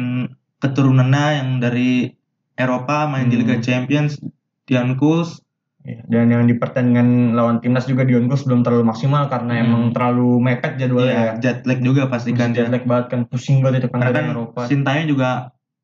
keturunannya 0.61 1.25
yang 1.41 1.49
dari 1.57 2.13
Eropa 2.55 3.05
main 3.05 3.27
di 3.27 3.35
Hmm. 3.35 3.43
Liga 3.45 3.57
Champions, 3.59 4.19
Dian 4.65 4.95
Kuls, 4.95 5.43
Iya, 5.83 5.99
Dan 6.07 6.31
yang 6.31 6.47
di 6.47 6.55
pertandingan 6.55 7.35
lawan 7.35 7.59
timnas 7.59 7.83
juga 7.83 8.07
Dion 8.07 8.31
Kus 8.31 8.47
belum 8.47 8.63
terlalu 8.63 8.87
maksimal 8.87 9.27
karena 9.27 9.59
Hmm. 9.59 9.63
emang 9.67 9.83
terlalu 9.91 10.39
mepet 10.39 10.79
jadwalnya 10.79 11.11
Iya, 11.11 11.27
ya. 11.27 11.33
jet 11.43 11.57
lag 11.67 11.79
juga 11.83 12.07
pastikan 12.07 12.55
Masih 12.55 12.55
dia. 12.55 12.63
jet 12.63 12.71
lag 12.71 12.83
banget 12.87 13.05
kan 13.11 13.19
pusing 13.27 13.59
banget 13.59 13.83
itu 13.83 13.87
kan 13.91 13.99
dari 13.99 14.15
kan 14.15 14.25
Eropa. 14.31 14.61
Sintayong 14.63 15.07
juga 15.11 15.29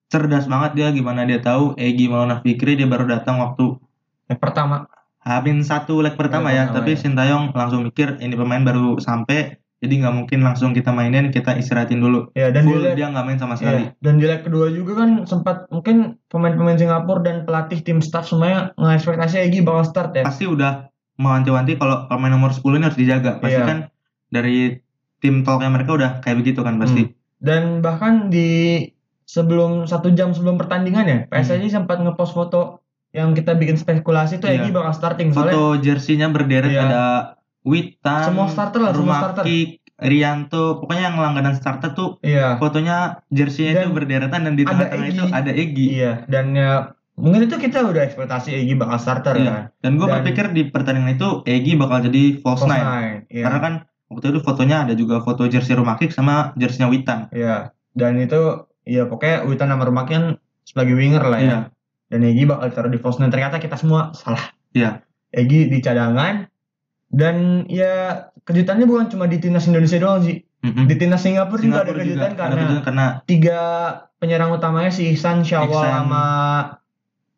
cerdas 0.08 0.48
banget 0.48 0.72
dia 0.74 0.88
gimana 0.96 1.28
dia 1.28 1.44
tahu 1.44 1.76
Egi 1.76 2.08
Maulana 2.08 2.40
Fikri 2.40 2.80
dia 2.80 2.88
baru 2.88 3.12
datang 3.12 3.44
waktu 3.44 3.76
Yang 4.32 4.40
pertama 4.40 4.88
Habis 5.20 5.68
satu 5.68 6.00
leg 6.00 6.16
pertama 6.16 6.48
Leg 6.48 6.56
ya, 6.56 6.64
pertama 6.72 6.78
tapi 6.80 6.92
ya. 6.96 7.00
Sintayong 7.04 7.44
langsung 7.52 7.84
mikir 7.84 8.24
ini 8.24 8.40
pemain 8.40 8.64
baru 8.64 9.04
sampai, 9.04 9.60
jadi 9.80 9.94
nggak 9.96 10.14
mungkin 10.14 10.40
langsung 10.42 10.72
kita 10.72 10.92
mainin, 10.92 11.32
kita 11.32 11.56
istirahatin 11.56 11.98
dulu. 11.98 12.28
ya 12.34 12.52
dan 12.52 12.68
Full 12.68 12.78
di 12.78 12.86
leg, 12.86 12.96
dia 12.96 13.08
nggak 13.08 13.24
main 13.24 13.40
sama 13.40 13.54
iya, 13.54 13.60
sekali. 13.60 13.84
dan 13.98 14.14
di 14.16 14.26
leg 14.28 14.42
kedua 14.44 14.68
juga 14.70 14.92
kan 14.98 15.10
sempat 15.24 15.68
mungkin 15.68 16.20
pemain-pemain 16.28 16.76
Singapura 16.76 17.22
dan 17.22 17.38
pelatih 17.44 17.80
tim 17.80 18.00
staff 18.00 18.28
semuanya 18.28 18.76
ngekspektasi 18.76 19.40
Egi 19.42 19.64
bakal 19.64 19.84
start 19.84 20.12
ya. 20.14 20.24
Pasti 20.24 20.46
udah 20.46 20.88
mewanti-wanti 21.16 21.76
kalau 21.76 22.06
pemain 22.06 22.30
nomor 22.30 22.52
10 22.52 22.64
ini 22.76 22.86
harus 22.86 22.96
dijaga. 22.96 23.40
Pasti 23.40 23.56
Iya. 23.56 23.66
kan 23.66 23.78
dari 24.28 24.76
tim 25.20 25.44
talknya 25.44 25.68
mereka 25.70 25.92
udah 25.94 26.12
kayak 26.20 26.38
begitu 26.38 26.60
kan 26.60 26.76
pasti. 26.76 27.12
Dan 27.40 27.80
bahkan 27.80 28.28
di 28.28 28.84
sebelum 29.24 29.86
satu 29.86 30.12
jam 30.12 30.32
sebelum 30.32 30.56
pertandingan 30.56 31.06
ya, 31.06 31.18
PSSI 31.26 31.70
sempat 31.70 32.00
ngepost 32.00 32.34
foto 32.34 32.84
yang 33.10 33.32
kita 33.32 33.54
bikin 33.54 33.74
spekulasi 33.74 34.38
tuh 34.38 34.48
Hmm. 34.48 34.60
Egi 34.60 34.70
bakal 34.70 34.92
starting 34.92 35.30
soalnya 35.32 35.56
Foto 35.56 35.64
jersinya 35.80 36.28
berderet 36.30 36.70
Iya. 36.70 36.82
ada 36.84 37.04
Witan, 37.68 38.24
Semua 38.32 38.48
starter 38.48 38.80
lah, 38.80 38.92
semua 38.96 39.16
starter. 39.20 39.44
Rianto, 40.00 40.80
pokoknya 40.80 41.12
yang 41.12 41.18
langganan 41.20 41.60
starter 41.60 41.92
tuh 41.92 42.24
iya 42.24 42.56
fotonya 42.56 43.20
jersinya 43.36 43.84
itu 43.84 43.92
berderetan 43.92 44.48
dan 44.48 44.56
di 44.56 44.64
tengah-tengah 44.64 45.08
itu 45.12 45.26
ada 45.28 45.52
Egi. 45.52 45.86
iya 45.92 46.24
dan 46.32 46.56
ya 46.56 46.96
mungkin 47.20 47.52
itu 47.52 47.60
kita 47.60 47.84
udah 47.84 48.08
ekspektasi 48.08 48.56
Egi 48.56 48.80
bakal 48.80 48.96
starter 48.96 49.36
Iya. 49.36 49.52
kan. 49.52 49.64
Dan 49.84 49.92
gue 50.00 50.08
berpikir 50.08 50.56
di 50.56 50.72
pertandingan 50.72 51.20
itu 51.20 51.44
Egi 51.44 51.76
bakal 51.76 52.08
jadi 52.08 52.40
false 52.40 52.64
False 52.64 52.72
nine. 52.72 52.86
nine, 52.88 53.18
iya. 53.28 53.44
Karena 53.44 53.60
kan 53.60 53.74
waktu 54.08 54.26
itu 54.32 54.40
fotonya 54.40 54.88
ada 54.88 54.96
juga 54.96 55.20
foto 55.20 55.44
jersey 55.46 55.76
Rumakik 55.76 56.16
sama 56.16 56.56
jersinya 56.56 56.88
Witan. 56.88 57.28
Iya. 57.36 57.76
Dan 57.92 58.24
itu 58.24 58.40
ya 58.88 59.04
pokoknya 59.04 59.44
Witan 59.44 59.68
sama 59.68 59.84
Rumaki 59.84 60.16
kan 60.16 60.26
sebagai 60.64 60.96
winger 60.96 61.28
lah 61.28 61.40
ya. 61.40 61.44
Iya. 61.44 61.60
Dan 62.08 62.24
Egi 62.24 62.48
bakal 62.48 62.72
taruh 62.72 62.88
di 62.88 62.96
false 62.96 63.20
nine. 63.20 63.36
Ternyata 63.36 63.60
kita 63.60 63.76
semua 63.76 64.16
salah. 64.16 64.56
Iya. 64.72 65.04
Egi 65.30 65.68
di 65.68 65.84
cadangan. 65.84 66.48
Dan 67.10 67.66
ya 67.66 68.26
kejutannya 68.40 68.86
bukan 68.86 69.10
cuma 69.10 69.26
di 69.26 69.38
timnas 69.38 69.66
Indonesia 69.66 69.98
doang 69.98 70.22
sih. 70.22 70.46
Mm-mm. 70.60 70.86
Di 70.86 70.96
timnas 70.96 71.20
Singapura, 71.20 71.58
juga 71.58 71.82
ada 71.82 71.90
Singapura 71.90 72.00
kejutan 72.00 72.32
ada 72.32 72.38
karena 72.38 72.82
karena 72.82 73.06
tiga 73.24 73.60
penyerang 74.18 74.52
utamanya 74.52 74.92
si 74.92 75.10
Ihsan, 75.10 75.42
Syawal 75.42 75.72
Ihsan. 75.72 75.90
sama 75.90 76.24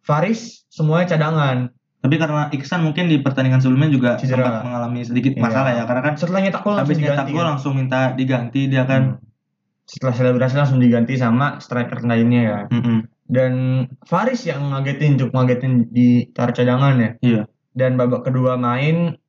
Faris 0.02 0.66
semuanya 0.68 1.08
cadangan. 1.10 1.58
tapi 2.02 2.18
karena 2.18 2.50
Iksan 2.50 2.82
mungkin 2.82 3.06
di 3.06 3.22
pertandingan 3.22 3.62
sebelumnya 3.62 3.94
juga 3.94 4.10
Cedera. 4.18 4.42
sempat 4.42 4.66
mengalami 4.66 5.06
sedikit 5.06 5.38
Iya. 5.38 5.42
masalah 5.46 5.72
ya 5.72 5.84
karena 5.86 6.02
kan 6.02 6.14
Setelah 6.18 6.42
nyetak 6.42 6.62
gol 6.66 6.74
habis 6.74 6.98
nyetak 6.98 7.28
gol 7.30 7.38
kan? 7.38 7.50
langsung 7.54 7.74
minta 7.78 8.00
diganti 8.12 8.62
dia 8.66 8.84
kan. 8.84 9.22
Hmm. 9.22 9.30
Setelah 9.86 10.14
selebrasi 10.18 10.56
langsung 10.58 10.82
diganti 10.82 11.14
sama 11.14 11.62
striker 11.62 12.02
lainnya 12.02 12.42
ya. 12.42 12.60
Mm-mm. 12.74 13.06
Dan 13.30 13.54
Faris 14.02 14.50
yang 14.50 14.74
ngagetin, 14.74 15.22
cukup 15.22 15.32
ngagetin 15.38 15.94
di 15.94 16.26
taruh 16.34 16.52
cadangan 16.52 16.98
ya. 16.98 17.12
Iya. 17.22 17.42
Dan 17.70 17.96
babak 17.96 18.26
kedua 18.26 18.58
main, 18.58 19.21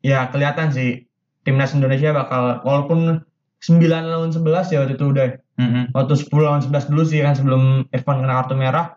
ya 0.00 0.30
kelihatan 0.30 0.70
sih 0.70 1.06
timnas 1.42 1.72
Indonesia 1.72 2.12
bakal 2.12 2.60
walaupun 2.62 3.24
9 3.58 3.82
lawan 3.82 4.30
11 4.30 4.70
ya 4.70 4.78
waktu 4.84 4.94
itu 4.94 5.06
udah. 5.10 5.26
Mm-mm. 5.58 5.90
Waktu 5.90 6.14
10 6.14 6.30
lawan 6.38 6.62
11 6.62 6.90
dulu 6.94 7.02
sih 7.02 7.18
kan 7.18 7.34
sebelum 7.34 7.62
Irfan 7.90 8.22
kena 8.22 8.38
kartu 8.42 8.54
merah. 8.54 8.94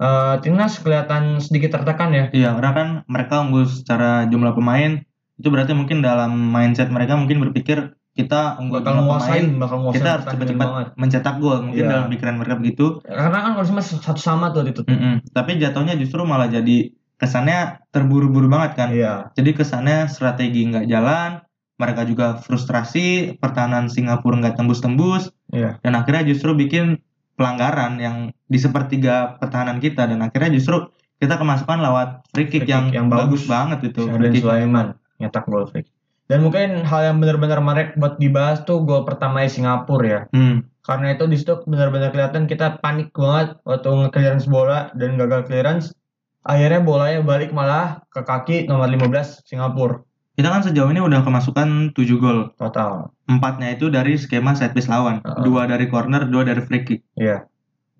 eh, 0.00 0.40
timnas 0.40 0.80
kelihatan 0.80 1.44
sedikit 1.44 1.76
tertekan 1.76 2.08
ya. 2.16 2.24
Iya, 2.32 2.56
karena 2.56 2.72
kan 2.72 2.88
mereka 3.04 3.44
unggul 3.44 3.68
secara 3.68 4.24
jumlah 4.24 4.56
pemain. 4.56 5.04
Itu 5.36 5.52
berarti 5.52 5.76
mungkin 5.76 6.00
dalam 6.00 6.32
mindset 6.32 6.88
mereka 6.88 7.20
mungkin 7.20 7.36
berpikir 7.44 7.92
kita 8.16 8.56
unggul 8.56 8.80
Bakal 8.80 9.04
nguasain, 9.04 9.44
pemain, 9.52 9.60
bakal 9.60 9.76
nguasain 9.84 9.96
kita 10.00 10.08
harus 10.08 10.24
cepat-cepat 10.24 10.68
mencetak 10.96 11.34
gol. 11.36 11.58
Mungkin 11.68 11.84
Iya. 11.84 11.90
dalam 11.92 12.06
pikiran 12.08 12.34
mereka 12.40 12.54
begitu. 12.56 12.84
Karena 13.04 13.38
kan 13.44 13.52
kondisinya 13.60 13.84
satu 13.84 14.20
sama 14.24 14.56
tuh 14.56 14.64
itu. 14.64 14.80
Mm-mm. 14.88 15.20
Tapi 15.36 15.60
jatuhnya 15.60 15.94
justru 16.00 16.24
malah 16.24 16.48
jadi 16.48 16.96
kesannya 17.20 17.84
terburu-buru 17.92 18.48
banget 18.48 18.72
kan. 18.74 18.88
Iya. 18.90 19.28
Jadi 19.36 19.50
kesannya 19.52 20.08
strategi 20.08 20.64
nggak 20.66 20.88
jalan, 20.88 21.44
mereka 21.76 22.02
juga 22.04 22.40
frustrasi, 22.40 23.36
pertahanan 23.36 23.86
Singapura 23.86 24.40
nggak 24.40 24.56
tembus-tembus, 24.56 25.28
Iya. 25.52 25.76
dan 25.80 25.92
akhirnya 25.94 26.24
justru 26.26 26.56
bikin 26.56 27.00
pelanggaran 27.36 27.96
yang 27.96 28.16
di 28.46 28.58
sepertiga 28.60 29.36
pertahanan 29.40 29.80
kita 29.80 30.04
dan 30.04 30.20
akhirnya 30.20 30.52
justru 30.52 30.88
kita 31.16 31.36
kemasukan 31.36 31.80
lewat 31.80 32.08
free 32.32 32.48
kick, 32.48 32.64
Free 32.64 32.68
kick 32.68 32.72
yang, 32.72 32.84
yang 32.92 33.06
bagus, 33.08 33.44
bagus. 33.44 33.52
banget 33.52 33.78
itu. 33.92 34.08
Kick. 34.08 34.40
Sulaiman 34.40 34.96
nyetak 35.16 35.44
gol 35.44 35.68
free. 35.68 35.84
kick. 35.84 35.92
Dan 36.28 36.46
mungkin 36.46 36.86
hal 36.86 37.10
yang 37.10 37.16
benar-benar 37.18 37.58
menarik 37.58 37.88
buat 37.98 38.16
dibahas 38.16 38.62
tuh 38.62 38.84
gol 38.84 39.02
pertama 39.02 39.42
Singapura 39.44 40.04
ya. 40.06 40.20
Hmm, 40.30 40.62
Karena 40.80 41.12
itu 41.12 41.26
di 41.26 41.36
situ 41.36 41.60
benar-benar 41.66 42.08
kelihatan 42.10 42.46
kita 42.46 42.78
panik 42.80 43.10
banget 43.12 43.58
waktu 43.66 43.88
nge-clearance 43.88 44.46
bola 44.46 44.88
dan 44.94 45.18
gagal 45.18 45.44
clearance. 45.44 45.92
Akhirnya 46.40 46.80
bolanya 46.80 47.20
balik 47.20 47.52
malah 47.52 48.04
ke 48.08 48.24
kaki 48.24 48.64
nomor 48.64 48.88
15 48.88 49.44
Singapura 49.44 50.00
kita 50.40 50.48
kan 50.48 50.64
sejauh 50.64 50.88
ini 50.88 51.04
udah 51.04 51.20
kemasukan 51.20 51.92
7 51.92 52.16
gol. 52.16 52.48
total. 52.56 53.12
Empatnya 53.28 53.76
itu 53.76 53.92
dari 53.92 54.16
skema 54.16 54.56
set 54.56 54.72
piece 54.72 54.88
lawan, 54.88 55.20
Heeh. 55.20 55.44
dua 55.44 55.68
dari 55.68 55.84
corner, 55.84 56.24
dua 56.32 56.48
dari 56.48 56.64
free 56.64 56.80
kick. 56.80 57.04
Iya. 57.20 57.44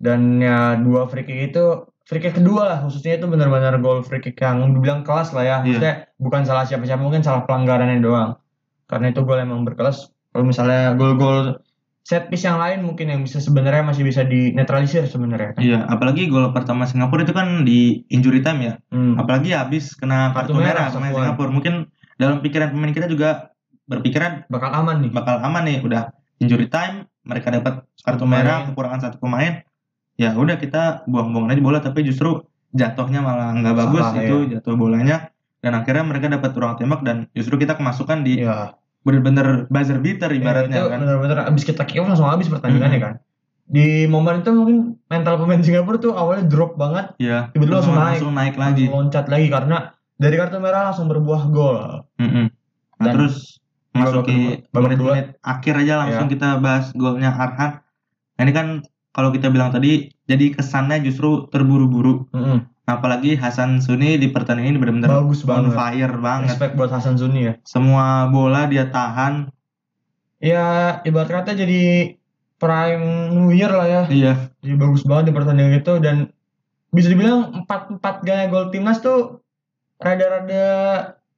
Dan 0.01 0.41
ya 0.41 0.73
dua 0.81 1.05
free 1.05 1.21
kick 1.21 1.53
itu 1.53 1.85
free 2.09 2.17
kick 2.17 2.41
kedua 2.41 2.65
lah 2.65 2.77
khususnya 2.81 3.21
itu 3.21 3.29
benar-benar 3.29 3.77
gol 3.77 4.01
free 4.01 4.17
kick 4.17 4.41
yang 4.41 4.73
dibilang 4.73 5.05
kelas 5.05 5.37
lah 5.37 5.45
ya. 5.45 5.57
Iya. 5.61 5.77
Maksudnya 5.77 5.95
bukan 6.17 6.41
salah 6.49 6.65
siapa-siapa 6.65 6.97
mungkin 6.97 7.21
salah 7.21 7.45
pelanggarannya 7.45 8.01
doang. 8.01 8.41
Karena 8.89 9.13
itu 9.13 9.21
gol 9.21 9.37
emang 9.37 9.61
berkelas. 9.61 10.09
Kalau 10.33 10.41
misalnya 10.41 10.97
gol-gol 10.97 11.61
set 12.01 12.27
piece 12.27 12.43
yang 12.43 12.57
lain 12.57 12.81
mungkin 12.81 13.07
yang 13.07 13.21
bisa 13.21 13.37
sebenarnya 13.37 13.85
masih 13.85 14.01
bisa 14.01 14.25
dinetralisir 14.25 15.05
sebenarnya 15.05 15.53
kan. 15.53 15.61
Iya, 15.61 15.79
apalagi 15.85 16.25
gol 16.27 16.49
pertama 16.49 16.83
Singapura 16.83 17.21
itu 17.21 17.31
kan 17.31 17.61
di 17.61 18.01
injury 18.09 18.41
time 18.41 18.59
ya. 18.61 18.73
Hmm. 18.89 19.15
Apalagi 19.15 19.53
habis 19.53 19.93
kena 19.93 20.33
kartu, 20.33 20.51
Kartu 20.51 20.53
merah 20.57 20.89
merah, 20.89 20.93
pemain. 20.93 21.13
Singapura. 21.13 21.49
Mungkin 21.49 21.73
dalam 22.17 22.41
pikiran 22.41 22.73
pemain 22.73 22.91
kita 22.91 23.05
juga 23.05 23.53
berpikiran 23.85 24.45
Bakal 24.47 24.69
aman 24.73 24.95
nih. 25.03 25.11
bakal 25.11 25.35
aman 25.41 25.63
nih, 25.63 25.77
udah 25.81 26.09
injury 26.37 26.65
time, 26.67 27.05
mereka 27.21 27.51
dapat 27.51 27.85
kartu 27.99 28.23
Satu 28.23 28.25
merah, 28.25 28.65
pemain. 28.65 28.67
kekurangan 28.73 28.99
satu 29.01 29.17
pemain. 29.19 29.53
Ya 30.17 30.33
udah 30.33 30.57
kita 30.57 31.05
buang-buang 31.05 31.49
aja 31.49 31.61
bola 31.61 31.79
tapi 31.79 32.01
justru 32.01 32.45
jatuhnya 32.71 33.19
malah 33.19 33.51
nggak 33.51 33.75
bagus 33.75 34.03
Salah, 34.05 34.21
itu 34.21 34.37
jatuh 34.47 34.73
bolanya 34.73 35.29
dan 35.59 35.75
akhirnya 35.75 36.01
mereka 36.01 36.29
dapat 36.29 36.55
ruang 36.55 36.77
tembak 36.77 37.01
dan 37.03 37.27
justru 37.33 37.57
kita 37.57 37.75
kemasukan 37.75 38.23
di 38.23 38.41
Iya. 38.41 38.73
Bener-bener 39.01 39.65
buzzer 39.67 39.97
beater 39.97 40.29
Iya, 40.29 40.37
ibaratnya 40.37 40.77
itu 40.77 40.89
kan. 40.89 40.99
benar-benar 41.01 41.37
abis 41.49 41.63
kita 41.65 41.83
kick 41.83 41.97
off 41.97 42.07
langsung 42.07 42.29
habis 42.29 42.47
pertandingannya 42.47 42.99
kan. 42.99 43.13
Di 43.65 44.05
momen 44.05 44.43
itu 44.43 44.51
mungkin 44.51 44.77
mental 45.07 45.39
pemain 45.39 45.63
Singapura 45.63 45.97
tuh 45.97 46.11
awalnya 46.13 46.45
drop 46.45 46.75
banget, 46.75 47.15
Iya. 47.17 47.49
tiba-tiba 47.55 47.79
langsung 47.79 47.95
naik. 47.95 48.07
langsung 48.19 48.31
naik 48.35 48.55
lagi. 48.55 48.85
langsung 48.85 48.97
loncat 49.07 49.25
lagi 49.27 49.47
karena 49.47 49.77
dari 50.15 50.35
kartu 50.37 50.57
merah 50.59 50.81
langsung 50.91 51.07
berbuah 51.07 51.43
gol. 51.49 51.79
Mm-mm. 52.19 52.45
Nah, 52.99 53.05
Dan 53.09 53.13
terus 53.15 53.57
masuki 53.91 54.61
babak 54.69 54.95
menit-menit 54.95 55.27
akhir 55.41 55.73
aja 55.81 55.93
langsung 55.99 56.27
Iya. 56.27 56.33
kita 56.35 56.49
bahas 56.59 56.85
golnya 56.93 57.31
Arhan. 57.31 57.81
Nah, 58.37 58.41
ini 58.43 58.53
kan 58.53 58.67
kalau 59.11 59.31
kita 59.31 59.49
bilang 59.49 59.71
tadi 59.71 60.13
jadi 60.23 60.53
kesannya 60.53 61.01
justru 61.01 61.47
terburu-buru. 61.47 62.27
Mm-mm. 62.31 62.67
Apalagi 62.91 63.35
Hasan 63.35 63.79
Suni 63.79 64.15
di 64.15 64.27
pertandingan 64.27 64.75
ini 64.75 64.79
benar-benar 64.79 65.23
Bagus 65.23 65.41
on 65.43 65.71
banget. 65.71 65.75
fire 65.75 66.15
banget. 66.17 66.47
Respect 66.51 66.73
buat 66.75 66.91
Hasan 66.91 67.15
Suni 67.15 67.47
ya. 67.47 67.53
Semua 67.63 68.27
bola 68.27 68.65
dia 68.65 68.87
tahan. 68.87 69.47
Ya 70.41 70.97
ibarat 71.03 71.45
kata 71.45 71.53
jadi 71.53 72.15
prime 72.57 73.05
New 73.31 73.49
Year 73.49 73.69
lah 73.69 73.87
ya. 73.87 74.03
Iya, 74.05 74.33
Jadi 74.59 74.73
bagus 74.75 75.01
banget 75.01 75.29
di 75.29 75.33
pertandingan 75.33 75.79
itu 75.79 75.93
dan 75.97 76.29
bisa 76.89 77.07
dibilang 77.07 77.63
empat 77.63 77.93
empat 77.93 78.21
gaya 78.21 78.45
gol 78.47 78.67
timnas 78.69 78.99
tuh 78.99 79.39
rada-rada 79.97 80.65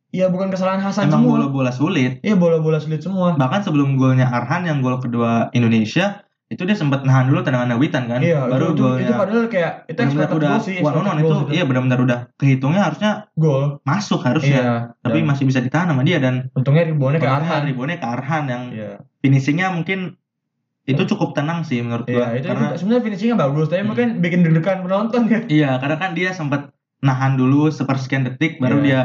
ya 0.09 0.29
bukan 0.29 0.49
kesalahan 0.49 0.79
Hasan 0.79 1.07
emang 1.07 1.23
semua. 1.25 1.31
bola-bola 1.43 1.71
sulit. 1.71 2.23
Iya 2.23 2.35
bola-bola 2.35 2.79
sulit 2.79 3.03
semua. 3.03 3.35
Bahkan 3.35 3.61
sebelum 3.61 3.95
golnya 3.95 4.27
Arhan 4.27 4.65
yang 4.65 4.79
gol 4.79 4.97
kedua 4.97 5.51
Indonesia, 5.51 6.23
itu 6.53 6.61
dia 6.63 6.77
sempat 6.77 7.01
nahan 7.01 7.25
dulu 7.25 7.41
tendangan 7.41 7.73
Witan 7.75 8.05
kan. 8.05 8.21
Iya, 8.21 8.45
Baru 8.45 8.71
itu, 8.71 8.73
itu, 8.73 8.83
golnya 8.85 9.01
itu 9.01 9.13
padahal 9.13 9.43
kayak 9.49 9.71
itu 9.89 9.99
expected 9.99 10.37
udah 10.37 10.49
goal 10.53 10.61
sih, 10.61 10.75
one 10.79 10.95
on 11.01 11.17
itu 11.17 11.25
goal 11.27 11.49
iya 11.49 11.63
benar-benar 11.65 11.99
udah 11.99 12.19
kehitungnya 12.37 12.81
harusnya 12.83 13.11
gol. 13.33 13.81
masuk 13.81 14.21
harusnya. 14.21 14.59
Iya. 14.61 14.75
Tapi 15.01 15.17
dan 15.19 15.27
masih 15.27 15.43
bisa 15.49 15.59
ditahan 15.59 15.89
sama 15.89 16.05
dia 16.05 16.21
dan 16.21 16.53
untungnya 16.53 16.85
ribonnya 16.85 17.17
ke 17.17 17.25
Arhan. 17.27 17.61
Ribonnya 17.65 17.97
ke 17.97 18.07
Arhan 18.07 18.43
yang 18.45 18.63
Iya. 18.69 18.91
finishingnya 19.19 19.73
mungkin 19.73 20.15
itu 20.83 20.99
cukup 21.07 21.31
tenang 21.31 21.63
sih 21.63 21.79
menurut 21.79 22.05
gua 22.05 22.35
Iya, 22.35 22.43
itu, 22.43 22.47
karena 22.47 22.67
itu 22.69 22.77
sebenarnya 22.79 23.03
finishingnya 23.03 23.37
bagus, 23.39 23.65
tapi 23.67 23.81
Hmm. 23.81 23.89
mungkin 23.89 24.07
bikin 24.19 24.39
deg-degan 24.43 24.79
penonton 24.83 25.21
ya. 25.25 25.39
iya 25.49 25.71
karena 25.79 25.95
kan 25.97 26.11
dia 26.11 26.29
sempat 26.31 26.75
nahan 26.99 27.35
dulu 27.35 27.67
sepersekian 27.67 28.23
detik 28.23 28.59
baru 28.59 28.79
Iya. 28.79 28.83
dia 28.83 29.01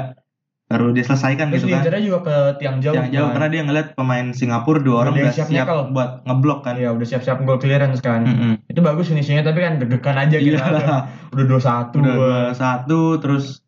baru 0.69 0.93
dia 0.93 1.01
selesaikan 1.03 1.49
Terus 1.49 1.57
gitu 1.59 1.67
kan 1.67 1.81
diincernya 1.81 2.03
juga 2.03 2.19
ke 2.23 2.35
tiang 2.59 2.77
jauh. 2.79 2.93
yang 2.93 3.09
jauh 3.09 3.25
kan. 3.25 3.35
karena 3.35 3.49
dia 3.49 3.63
ngeliat 3.65 3.89
pemain 3.95 4.27
Singapura 4.31 4.79
dua 4.79 4.97
orang 5.03 5.13
Udah 5.15 5.23
udah 5.23 5.33
siap 5.33 5.49
siap, 5.49 5.65
nyekel. 5.65 5.81
buat 5.91 6.11
ngeblok 6.23 6.61
kan 6.63 6.75
Iya, 6.77 6.91
udah 6.93 7.07
siap-siap 7.09 7.37
gol 7.43 7.57
clearance 7.57 8.01
kan. 8.01 8.21
Mm-mm. 8.23 8.53
Itu 8.67 8.81
bagus 8.81 9.09
finishingnya, 9.09 9.43
tapi 9.43 9.59
kan 9.59 9.79
deg-degan 9.79 10.17
aja 10.19 10.37
gitu. 10.37 10.55
iya 10.55 10.69
lah 10.69 11.09
Udah 11.31 11.45
2-1. 11.49 11.97
udah 11.97 12.13
dua 12.15 12.33
satu 12.53 13.01
terus 13.17 13.65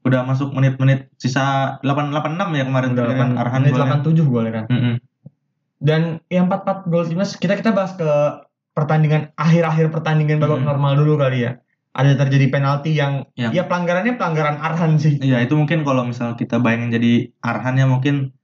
udah 0.00 0.20
masuk 0.22 0.52
menit-menit 0.52 1.10
sisa 1.16 1.76
8 1.80 2.12
86 2.12 2.22
ya 2.52 2.64
kemarin 2.64 2.88
Udah 2.92 3.04
kan 3.10 3.28
8, 3.30 3.40
Arhan 3.40 3.58
menit 3.60 3.72
golnya 3.72 3.90
87 3.98 4.22
golnya 4.24 4.52
kan. 4.52 4.64
Mm-mm. 4.68 4.94
Dan 5.76 6.00
yang 6.28 6.46
4-4 6.46 6.86
gol 6.86 7.04
timnas, 7.04 7.34
kita 7.34 7.54
kita 7.54 7.70
bahas 7.70 7.92
ke 7.92 8.06
pertandingan 8.72 9.34
akhir-akhir 9.34 9.90
pertandingan 9.90 10.38
babak 10.38 10.58
Hmm. 10.58 10.66
normal 10.66 10.92
dulu 10.94 11.14
kali 11.16 11.44
ya. 11.44 11.58
Ada 11.94 12.18
terjadi 12.18 12.50
penalti 12.50 12.90
yang 12.92 13.22
Yang- 13.32 13.54
ya 13.54 13.62
pelanggarannya 13.64 14.18
pelanggaran 14.18 14.58
Arhan 14.58 14.98
sih. 14.98 15.14
iya 15.18 15.38
itu 15.38 15.54
mungkin 15.54 15.82
kalau 15.82 16.02
misal 16.02 16.34
kita 16.34 16.58
bayangin 16.58 16.90
jadi 16.90 17.12
Arhan 17.40 17.78
ya 17.78 17.86
mungkin 17.86 18.34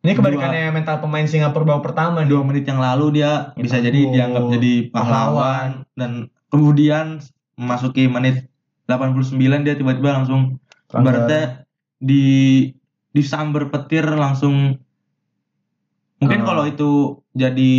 Ini 0.00 0.12
kebalikannya 0.14 0.68
mental 0.70 1.00
pemain 1.00 1.24
Singapura 1.24 1.64
babak 1.66 1.92
pertama 1.92 2.20
nih. 2.20 2.28
dua 2.28 2.40
menit 2.42 2.64
yang 2.64 2.76
lalu 2.76 3.16
dia 3.16 3.52
bisa 3.54 3.76
jadi 3.76 4.00
dianggap 4.06 4.48
jadi 4.50 4.72
pahlawan 4.90 5.84
dan 5.92 6.28
kemudian 6.48 7.20
memasuki 7.54 8.04
menit 8.04 8.48
89 8.86 9.28
dia 9.62 9.74
tiba-tiba 9.74 10.10
langsung 10.14 10.56
ibaratnya 10.90 11.68
di 11.96 12.24
disamber 13.10 13.68
petir 13.68 14.08
langsung 14.08 14.80
mungkin 16.16 16.40
Ah. 16.40 16.46
kalau 16.46 16.64
itu 16.64 16.90
jadi 17.32 17.72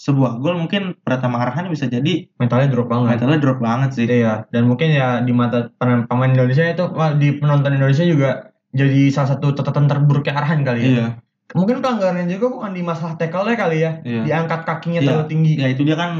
sebuah 0.00 0.40
gol 0.40 0.56
mungkin 0.56 0.96
Pratama 0.96 1.36
Arhan 1.38 1.68
bisa 1.68 1.84
jadi 1.84 2.24
mentalnya 2.34 2.72
drop 2.72 2.88
banget. 2.88 3.20
mentalnya 3.20 3.36
drop 3.36 3.60
banget 3.60 3.90
sih 3.92 4.06
Iya, 4.08 4.48
dan 4.48 4.64
mungkin 4.64 4.88
ya 4.90 5.20
di 5.20 5.28
mata 5.30 5.68
pemain 5.76 6.32
Indonesia 6.32 6.64
itu 6.64 6.84
di 7.18 7.36
penonton 7.36 7.76
Indonesia 7.76 8.04
juga 8.04 8.30
jadi 8.72 9.12
salah 9.12 9.36
satu 9.36 9.52
catatan 9.52 9.84
terburuknya 9.86 10.32
Arhan 10.32 10.64
kali 10.64 10.80
ya. 10.80 10.88
iya 10.88 11.08
Mungkin 11.50 11.82
pelanggarannya 11.82 12.30
juga 12.30 12.46
bukan 12.48 12.70
di 12.70 12.80
masalah 12.80 13.18
tackle-nya 13.18 13.56
kali 13.58 13.78
ya. 13.78 13.92
iya 14.00 14.22
Diangkat 14.24 14.60
kakinya 14.64 15.00
Iya. 15.00 15.08
terlalu 15.10 15.26
tinggi. 15.28 15.52
ya 15.58 15.68
itu 15.68 15.82
dia 15.82 15.96
kan 15.96 16.10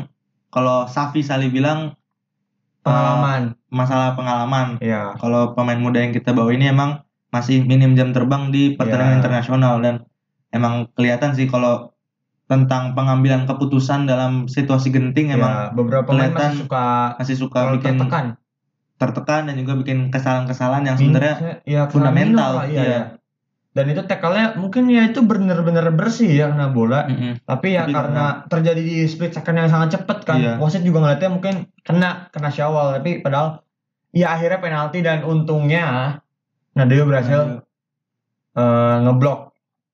kalau 0.50 0.84
Safi 0.84 1.22
Sali 1.22 1.48
bilang 1.48 1.94
Pengalaman. 2.80 3.54
masalah 3.70 4.12
pengalaman 4.12 4.76
Iya. 4.78 5.14
kalau 5.16 5.52
pemain 5.52 5.76
muda 5.76 6.00
yang 6.00 6.10
kita 6.10 6.32
bawa 6.32 6.48
ini 6.50 6.68
emang 6.68 7.00
masih 7.28 7.62
minim 7.62 7.92
jam 7.92 8.10
terbang 8.10 8.48
di 8.48 8.74
pertandingan 8.74 9.14
Ya. 9.14 9.18
internasional 9.20 9.74
dan 9.78 9.94
emang 10.50 10.88
kelihatan 10.90 11.30
sih 11.30 11.46
kalau 11.46 11.92
tentang 12.50 12.98
pengambilan 12.98 13.46
keputusan 13.46 14.10
dalam 14.10 14.50
situasi 14.50 14.90
genting 14.90 15.30
emang 15.30 15.70
Ya, 15.70 15.70
beberapa 15.70 16.10
pemain 16.10 16.34
masih 16.34 16.66
suka 16.66 16.86
masih 17.14 17.36
suka 17.38 17.60
bikin 17.78 17.94
tertekan. 17.94 18.26
tertekan 18.98 19.42
dan 19.46 19.54
juga 19.54 19.78
bikin 19.78 20.10
kesalahan-kesalahan 20.10 20.82
yang 20.90 20.96
sebenarnya 20.98 21.62
ya, 21.62 21.86
fundamental, 21.86 22.50
Firmino 22.58 22.60
lah, 22.60 22.66
iya, 22.66 22.82
iya. 22.82 22.90
ya. 22.90 23.02
Dan 23.70 23.86
itu 23.94 24.02
tackle-nya 24.02 24.58
mungkin 24.58 24.90
ya 24.90 25.06
itu 25.06 25.22
benar-benar 25.22 25.94
bersih 25.94 26.26
ya 26.26 26.50
kena 26.50 26.74
bola. 26.74 27.06
mm-mm, 27.06 27.46
Tapi 27.46 27.78
ya 27.78 27.86
Tapi 27.86 27.94
karena 27.94 28.24
terjadi 28.50 28.82
di 28.82 29.06
split 29.06 29.30
second 29.30 29.54
yang 29.62 29.70
sangat 29.70 29.88
cepat 29.94 30.18
kan. 30.26 30.42
Iya. 30.42 30.52
Wasit 30.58 30.82
juga 30.82 31.06
ngeliatnya 31.06 31.30
mungkin 31.30 31.54
kena 31.86 32.34
kena 32.34 32.50
syawal 32.50 32.98
tapi 32.98 33.22
padahal 33.22 33.62
ya 34.10 34.34
akhirnya 34.34 34.58
penalti 34.58 35.06
dan 35.06 35.22
untungnya 35.22 36.18
Nadeo 36.74 37.06
berhasil 37.06 37.62
eh, 38.58 38.96
ngeblok 39.06 39.49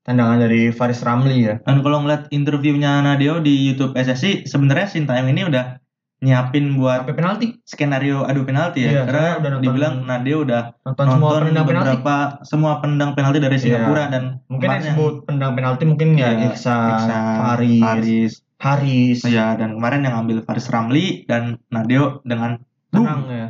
tendangan 0.07 0.39
dari 0.39 0.71
Faris 0.71 1.03
Ramli 1.03 1.43
ya. 1.43 1.59
dan 1.61 1.83
kalau 1.83 1.99
ngeliat 2.01 2.31
interviewnya 2.31 3.03
Nadeo 3.03 3.39
di 3.39 3.67
YouTube 3.67 3.93
SSI 3.93 4.47
sebenarnya 4.47 4.87
Sintayong 4.87 5.29
ini 5.29 5.43
udah 5.45 5.83
nyiapin 6.17 6.73
buat 6.75 7.05
Sampai 7.05 7.13
penalti 7.15 7.47
skenario 7.63 8.25
adu 8.25 8.41
penalti 8.43 8.81
ya 8.81 8.91
Iya, 8.91 9.03
karena 9.05 9.21
udah 9.37 9.51
nonton- 9.51 9.63
dibilang 9.63 9.95
Nadeo 10.03 10.39
udah 10.41 10.63
nonton, 10.81 11.05
semua 11.05 11.29
nonton 11.37 11.45
penalti. 11.45 11.69
beberapa 11.69 12.15
semua 12.41 12.73
pendang 12.79 13.11
penalti 13.13 13.39
dari 13.39 13.53
Iya. 13.53 13.63
Singapura 13.63 14.05
dan 14.09 14.23
Mungkin 14.47 14.65
yang 14.67 14.81
disebut 14.81 15.15
pendang 15.25 15.53
penalti 15.53 15.85
mungkin 15.85 16.09
ya 16.15 16.31
Iya, 16.33 16.49
Iksan, 16.49 16.89
Iksan, 16.95 17.23
Faris, 17.37 17.83
Haris 17.83 18.33
Haris. 18.57 19.19
ya 19.27 19.53
dan 19.55 19.77
kemarin 19.77 20.01
yang 20.03 20.15
ambil 20.19 20.41
Faris 20.41 20.65
Ramli 20.67 21.27
dan 21.27 21.61
Nadeo 21.69 22.23
dengan 22.23 22.65
Tenang 22.89 23.29
ya. 23.29 23.47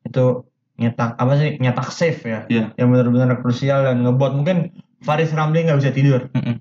Itu 0.00 0.48
nyetak 0.76 1.18
apa 1.18 1.32
sih? 1.34 1.58
Nyetak 1.58 1.90
save 1.90 2.20
ya. 2.22 2.40
Iya. 2.48 2.64
Yang 2.74 2.88
benar-benar 2.88 3.36
krusial 3.36 3.82
dan 3.82 4.00
ngebuat 4.00 4.32
mungkin 4.32 4.72
Faris 5.06 5.30
Ramli 5.30 5.62
nggak 5.62 5.78
bisa 5.78 5.90
tidur. 5.90 6.26
Mm-mm. 6.32 6.58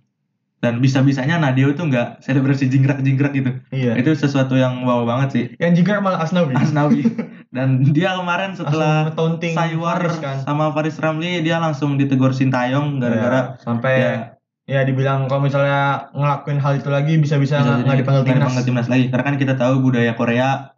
dan 0.58 0.78
bisa-bisanya 0.78 1.38
Nadeo 1.38 1.74
tuh 1.74 1.86
nggak 1.86 2.22
selebrasi 2.22 2.66
jingkrak-jingkrak 2.68 3.34
gitu 3.34 3.52
Iya. 3.70 3.98
itu 3.98 4.14
sesuatu 4.14 4.54
yang 4.56 4.82
wow 4.82 5.04
banget 5.04 5.30
sih 5.30 5.46
Yang 5.58 5.74
juga 5.80 6.00
malah 6.00 6.20
Asnawi. 6.20 6.54
Asnawi 6.54 7.02
dan 7.56 7.86
dia 7.88 8.14
kemarin 8.14 8.54
setelah 8.54 9.14
Saywar 9.14 10.02
Faris 10.02 10.18
kan. 10.18 10.42
sama 10.42 10.70
Faris 10.72 10.98
Ramli 10.98 11.40
dia 11.40 11.58
langsung 11.58 11.96
ditegur 11.96 12.32
Sintayong 12.32 12.98
gara-gara 12.98 13.54
Ya, 13.54 13.62
sampai 13.62 13.94
ya, 13.96 14.14
ya 14.66 14.82
dibilang 14.82 15.26
kalau 15.26 15.46
misalnya 15.46 16.10
ngelakuin 16.12 16.58
hal 16.58 16.74
itu 16.76 16.90
lagi 16.90 17.14
bisa-bisa 17.16 17.62
bisa 17.62 17.86
nggak 17.86 18.02
dipanggil 18.02 18.24
timnas. 18.26 18.42
dipanggil 18.42 18.64
timnas 18.66 18.88
lagi 18.88 19.06
karena 19.08 19.24
kan 19.24 19.36
kita 19.38 19.54
tahu 19.56 19.74
budaya 19.82 20.12
Korea 20.14 20.74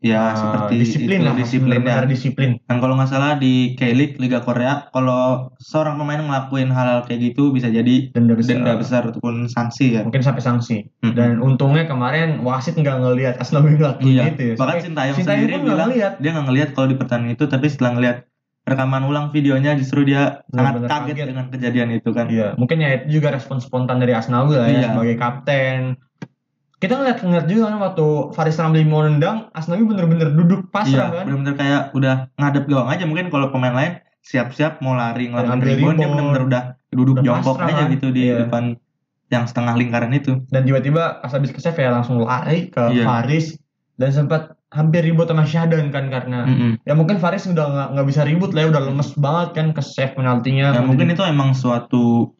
ya 0.00 0.22
Ah, 0.24 0.32
seperti 0.32 0.74
disiplin 0.78 1.18
itu 1.18 1.26
lah, 1.26 1.34
disiplinnya 1.34 1.82
benar-benar 1.82 2.06
disiplin. 2.06 2.50
dan 2.62 2.76
kalau 2.78 2.94
nggak 2.94 3.08
salah 3.08 3.34
di 3.34 3.74
K-League 3.74 4.14
Liga 4.16 4.38
Korea 4.38 4.86
kalau 4.88 5.22
seorang 5.58 5.96
pemain 5.96 6.20
ngelakuin 6.20 6.68
hal 6.68 7.02
kayak 7.02 7.20
gitu 7.28 7.50
bisa 7.50 7.66
jadi 7.66 8.08
Denda 8.08 8.32
besar. 8.32 8.54
denda 8.56 8.74
besar 8.74 9.02
ataupun 9.04 9.46
sanksi 9.46 9.98
ya 9.98 10.02
Mungkin 10.02 10.22
sampai 10.22 10.38
sanksi. 10.40 10.86
Mm-mm. 11.00 11.12
Dan 11.12 11.30
untungnya 11.40 11.82
kemarin 11.84 12.40
wasit 12.40 12.74
nggak 12.74 12.94
ngelihat 12.96 13.34
Asnawi 13.36 13.74
ngelakuin 13.74 14.06
Iya. 14.08 14.22
gitu 14.30 14.42
ya. 14.44 14.54
bahkan 14.56 14.78
Sintayong 14.84 15.16
sendiri 15.16 15.52
pun 15.52 15.62
bilang 15.64 15.88
ngeliat. 15.88 16.12
dia 16.16 16.30
nggak 16.30 16.46
ngelihat 16.46 16.68
kalau 16.72 16.86
di 16.86 16.96
pertandingan 16.96 17.34
itu 17.34 17.44
tapi 17.44 17.66
setelah 17.66 17.92
ngelihat 17.92 18.18
rekaman 18.64 19.02
ulang 19.02 19.26
videonya 19.28 19.72
justru 19.74 20.04
dia 20.04 20.44
sangat 20.46 20.76
Benar-benar 20.76 20.90
kaget, 20.92 21.08
kaget. 21.10 21.26
dengan 21.26 21.46
kejadian 21.48 21.88
itu 21.90 22.10
kan 22.12 22.26
Iya, 22.28 22.48
mungkin 22.54 22.78
ya 22.78 22.90
itu 22.94 23.18
juga 23.18 23.32
respon 23.32 23.58
spontan 23.58 23.96
dari 23.96 24.12
Asnawi 24.12 24.54
lah 24.54 24.68
ya 24.68 24.78
Iya. 24.78 24.88
sebagai 24.92 25.16
kapten. 25.16 25.80
Kita 26.78 26.94
ngeliat 26.94 27.18
ngeliat 27.18 27.46
juga 27.46 27.62
kan 27.66 27.76
waktu 27.82 28.06
Faris 28.32 28.54
Ramli 28.54 28.86
mau 28.86 29.02
nendang, 29.02 29.50
Asnawi 29.50 29.82
bener-bener 29.82 30.30
duduk 30.30 30.70
pasrah 30.70 31.10
iya 31.10 31.16
kan. 31.16 31.24
benar-benar 31.26 31.54
kayak 31.54 31.82
udah 31.90 32.14
ngadep 32.34 32.64
gawang 32.66 32.88
aja 32.88 33.02
mungkin 33.02 33.26
kalau 33.28 33.50
pemain 33.50 33.74
lain 33.74 33.92
siap-siap 34.20 34.78
mau 34.78 34.94
lari 34.94 35.26
ngelakuin 35.26 35.58
rebound 35.58 35.96
dia 35.96 36.06
benar-benar 36.06 36.42
udah 36.44 36.62
duduk 36.88 37.14
Udah 37.18 37.24
jongkok 37.24 37.54
pasrah 37.56 37.68
aja 37.68 37.82
kan. 37.82 37.92
gitu 37.92 38.06
di 38.08 38.22
Iya. 38.24 38.46
depan 38.46 38.64
yang 39.28 39.44
setengah 39.44 39.74
lingkaran 39.74 40.12
itu 40.12 40.40
Dan 40.48 40.62
tiba-tiba 40.64 41.18
pas 41.18 41.28
habis 41.28 41.50
ke 41.50 41.58
save 41.58 41.76
ya 41.76 41.90
langsung 41.90 42.22
lari 42.22 42.70
ke 42.70 42.80
Iya. 42.94 43.04
Faris 43.04 43.58
dan 43.98 44.10
sempat 44.10 44.54
hampir 44.68 45.00
ribut 45.00 45.24
sama 45.24 45.42
Syahdan 45.42 45.88
kan 45.88 46.06
karena 46.06 46.44
Mm-mm. 46.44 46.72
ya 46.84 46.92
mungkin 46.92 47.16
Faris 47.16 47.42
udah 47.44 47.90
nggak 47.90 48.06
bisa 48.06 48.22
ribut 48.22 48.52
lah 48.52 48.62
ya 48.62 48.70
udah 48.70 48.82
lemes 48.84 49.16
banget 49.16 49.48
kan 49.52 49.66
ke 49.72 49.80
save 49.80 50.12
penaltinya. 50.12 50.70
Ya 50.70 50.80
mungkin 50.80 51.08
itu 51.08 51.24
emang 51.24 51.52
suatu 51.52 52.36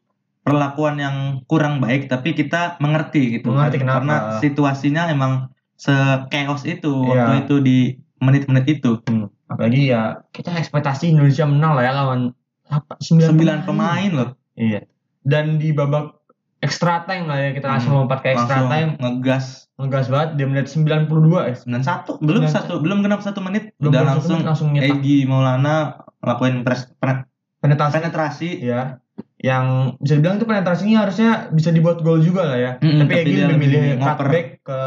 perlakuan 0.49 0.97
yang 0.97 1.17
kurang 1.45 1.79
baik 1.79 2.07
tapi 2.07 2.33
kita 2.33 2.77
mengerti 2.79 3.39
gitu 3.39 3.49
Mengerti 3.49 3.79
kan. 3.79 4.01
karena 4.01 4.15
situasinya 4.39 5.09
emang 5.09 5.33
se-chaos 5.75 6.65
itu 6.65 6.91
waktu 7.05 7.15
Iya. 7.35 7.43
itu 7.43 7.55
di 7.59 7.79
menit-menit 8.19 8.67
itu 8.69 8.99
Hmm, 9.05 9.31
apalagi 9.47 9.89
ya 9.89 10.25
kita 10.29 10.51
ekspektasi 10.53 11.13
Indonesia 11.13 11.45
menang 11.45 11.73
lah 11.73 11.83
ya 11.83 11.93
lawan 11.95 12.21
apa, 12.67 12.99
9, 12.99 13.31
9 13.31 13.63
pemain 13.65 14.11
loh 14.11 14.31
Iya. 14.53 14.83
Dan 15.23 15.57
di 15.57 15.71
babak 15.71 16.19
extra 16.59 17.07
time 17.07 17.31
lah 17.31 17.39
ya 17.39 17.51
kita 17.53 17.67
langsung 17.69 17.93
Hmm, 17.93 18.01
lompat 18.03 18.19
ke 18.21 18.35
extra 18.35 18.59
langsung 18.59 18.69
time 18.69 18.91
ngegas 18.99 19.47
ngegas 19.79 20.07
banget 20.09 20.31
di 20.35 20.45
menit 20.45 20.67
92 20.67 21.07
ya. 21.45 21.55
91 21.55 22.19
belum 22.19 22.43
91. 22.43 22.51
satu 22.51 22.73
belum 22.83 22.99
genap 23.01 23.21
satu 23.23 23.39
menit 23.39 23.71
Belum 23.79 23.95
udah 23.95 24.03
langsung 24.05 24.43
langsung 24.43 24.43
langsung 24.43 24.69
nyetak 24.75 24.99
Egi 24.99 25.23
Maulana 25.23 25.77
lakuin 26.19 26.67
pres, 26.67 26.91
pre- 26.99 27.31
penetrasi 27.59 27.95
penetrasi 27.95 28.49
ya. 28.59 28.99
Yang 29.39 29.67
bisa 30.03 30.13
dibilang 30.19 30.37
itu 30.43 30.47
penetrasinya 30.47 30.97
harusnya 31.07 31.31
bisa 31.55 31.71
dibuat 31.71 32.03
gol 32.03 32.19
juga 32.19 32.43
lah 32.51 32.59
ya. 32.59 32.73
Mm-mm, 32.83 33.07
tapi 33.07 33.13
tapi 33.15 33.23
Egi 33.23 33.31
dia 33.35 33.47
lebih 33.47 33.61
milih 33.71 33.83
cutback 34.03 34.47
ke 34.67 34.81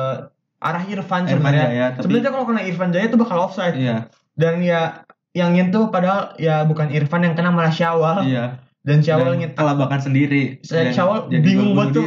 arah 0.62 0.84
Irfan 0.86 1.24
sebenarnya. 1.26 1.66
Jaya 1.68 1.86
tapi 1.96 2.04
Sebenarnya 2.04 2.32
kalau 2.36 2.46
kena 2.46 2.62
Irfan 2.68 2.90
Jaya 2.92 3.06
itu 3.08 3.18
bakal 3.18 3.38
offside. 3.40 3.76
iya 3.80 4.12
Dan 4.36 4.60
ya 4.64 5.08
yang 5.32 5.56
nyentuh 5.56 5.88
padahal 5.88 6.36
ya 6.36 6.68
bukan 6.68 6.92
Irfan 6.92 7.24
yang 7.24 7.36
kena 7.40 7.56
malah 7.56 7.72
Syawal 7.72 8.28
iya 8.28 8.60
dan 8.84 9.00
Syawal 9.00 9.40
nyetak 9.40 9.62
kelabakan 9.62 10.00
sendiri 10.04 10.60
Saya 10.66 10.92
Syawal 10.92 11.32
bingung 11.32 11.72
banget 11.78 11.96
tuh. 11.96 12.06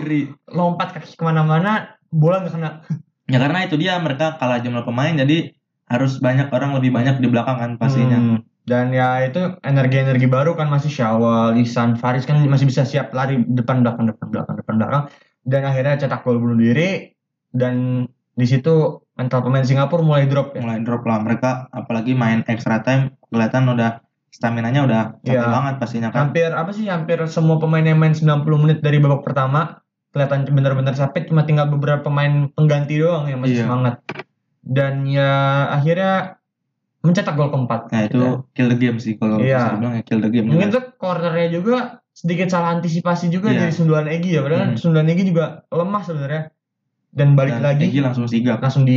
lompat 0.53 0.93
kaki 0.93 1.17
ke 1.17 1.25
mana-mana 1.25 1.97
bola 2.13 2.45
nggak 2.45 2.53
kena 2.53 2.71
Ya 3.33 3.41
karena 3.41 3.65
itu 3.65 3.81
dia 3.81 3.97
mereka 3.97 4.37
kalah 4.37 4.61
jumlah 4.61 4.85
pemain 4.85 5.17
jadi 5.17 5.57
harus 5.89 6.21
banyak 6.21 6.53
orang 6.53 6.77
lebih 6.77 6.93
banyak 6.93 7.25
di 7.25 7.29
belakang 7.29 7.57
kan 7.57 7.71
pastinya. 7.81 8.21
Hmm, 8.21 8.39
Dan 8.65 8.97
ya 8.97 9.21
itu 9.21 9.61
energi-energi 9.61 10.25
baru 10.25 10.57
kan 10.57 10.73
masih 10.73 10.89
Syawal, 10.89 11.53
Ihsan, 11.61 12.01
Faris 12.01 12.25
kan 12.25 12.41
masih 12.49 12.65
bisa 12.65 12.89
siap 12.89 13.13
lari 13.13 13.45
depan 13.45 13.85
belakang 13.85 14.09
depan 14.09 14.27
belakang 14.33 14.57
depan 14.57 14.75
belakang 14.81 15.03
dan 15.45 15.63
akhirnya 15.69 16.01
cetak 16.01 16.25
gol 16.25 16.41
bunuh 16.41 16.57
diri 16.57 17.13
dan 17.53 18.09
di 18.35 18.47
situ 18.49 19.05
mental 19.15 19.45
pemain 19.45 19.63
Singapura 19.63 20.01
mulai 20.01 20.25
drop 20.25 20.57
ya. 20.57 20.65
Mulai 20.65 20.81
drop 20.81 21.05
lah 21.05 21.21
mereka 21.21 21.69
apalagi 21.71 22.17
main 22.17 22.41
extra 22.49 22.81
time 22.81 23.13
kelihatan 23.29 23.69
udah 23.69 24.01
stamina-nya 24.33 24.83
udah 24.83 25.03
capek 25.23 25.39
Iya. 25.39 25.53
banget 25.53 25.75
pastinya 25.79 26.09
kan. 26.11 26.33
Hampir 26.33 26.51
apa 26.51 26.71
sih 26.75 26.89
hampir 26.89 27.21
semua 27.31 27.61
pemain 27.61 27.85
yang 27.85 28.01
main 28.01 28.17
90 28.17 28.59
menit 28.59 28.81
dari 28.81 28.99
babak 28.99 29.23
pertama 29.23 29.85
kelihatan 30.11 30.49
benar-benar 30.51 30.97
capek 30.97 31.29
cuma 31.31 31.45
tinggal 31.45 31.69
beberapa 31.71 32.03
pemain 32.09 32.49
pengganti 32.51 32.99
doang 32.99 33.29
yang 33.29 33.45
masih 33.45 33.61
Iya. 33.61 33.65
semangat. 33.69 33.95
Dan 34.65 35.05
ya 35.07 35.31
akhirnya 35.71 36.41
mencetak 37.05 37.37
gol 37.37 37.53
keempat. 37.53 37.93
Nah 37.93 38.03
itu 38.09 38.21
kill 38.51 38.69
the 38.69 38.79
game 38.81 38.97
sih 38.97 39.15
kalau 39.15 39.37
Iya. 39.37 39.61
bisa 39.61 39.69
dibilang 39.77 39.95
ya 39.95 40.03
kill 40.03 40.21
the 40.21 40.31
game. 40.33 40.47
Mungkin 40.49 40.69
tuh 40.73 40.85
cornernya 40.97 41.49
juga 41.53 41.77
sedikit 42.11 42.49
salah 42.49 42.73
antisipasi 42.73 43.29
juga 43.29 43.53
Iya. 43.53 43.61
dari 43.61 43.73
sundulan 43.73 44.07
Egi 44.09 44.31
ya. 44.33 44.41
Padahal 44.41 44.73
Hmm. 44.73 44.79
sundulan 44.81 45.07
Egi 45.07 45.23
juga 45.29 45.45
lemah 45.69 46.03
sebenarnya. 46.03 46.43
Dan 47.13 47.37
balik 47.37 47.61
Dan 47.61 47.63
lagi 47.63 47.83
Egi 47.87 48.01
langsung 48.01 48.27
sigap. 48.27 48.59
langsung 48.59 48.89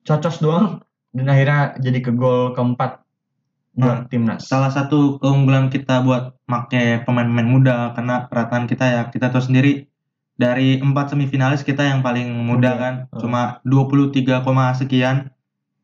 dicocos 0.00 0.38
doang 0.38 0.80
dan 1.10 1.26
akhirnya 1.26 1.74
jadi 1.76 1.98
ke 2.00 2.12
gol 2.12 2.54
keempat 2.54 3.02
buat 3.72 4.06
timnas. 4.06 4.44
Salah 4.44 4.68
satu 4.68 5.18
keunggulan 5.18 5.68
kita 5.68 6.02
buat 6.02 6.36
make 6.44 7.02
pemain-pemain 7.02 7.48
muda 7.48 7.76
karena 7.92 8.26
perhatian 8.26 8.66
kita 8.66 8.84
ya 8.84 9.02
kita 9.08 9.30
tahu 9.30 9.40
sendiri 9.42 9.86
dari 10.34 10.78
empat 10.78 11.10
semifinalis 11.10 11.60
kita 11.60 11.82
yang 11.82 12.00
paling 12.00 12.28
muda 12.30 12.70
Muda. 12.70 12.72
kan 12.76 12.94
Hmm. 13.08 13.18
cuma 13.18 13.42
23, 13.62 14.40
koma 14.40 14.72
sekian. 14.72 15.30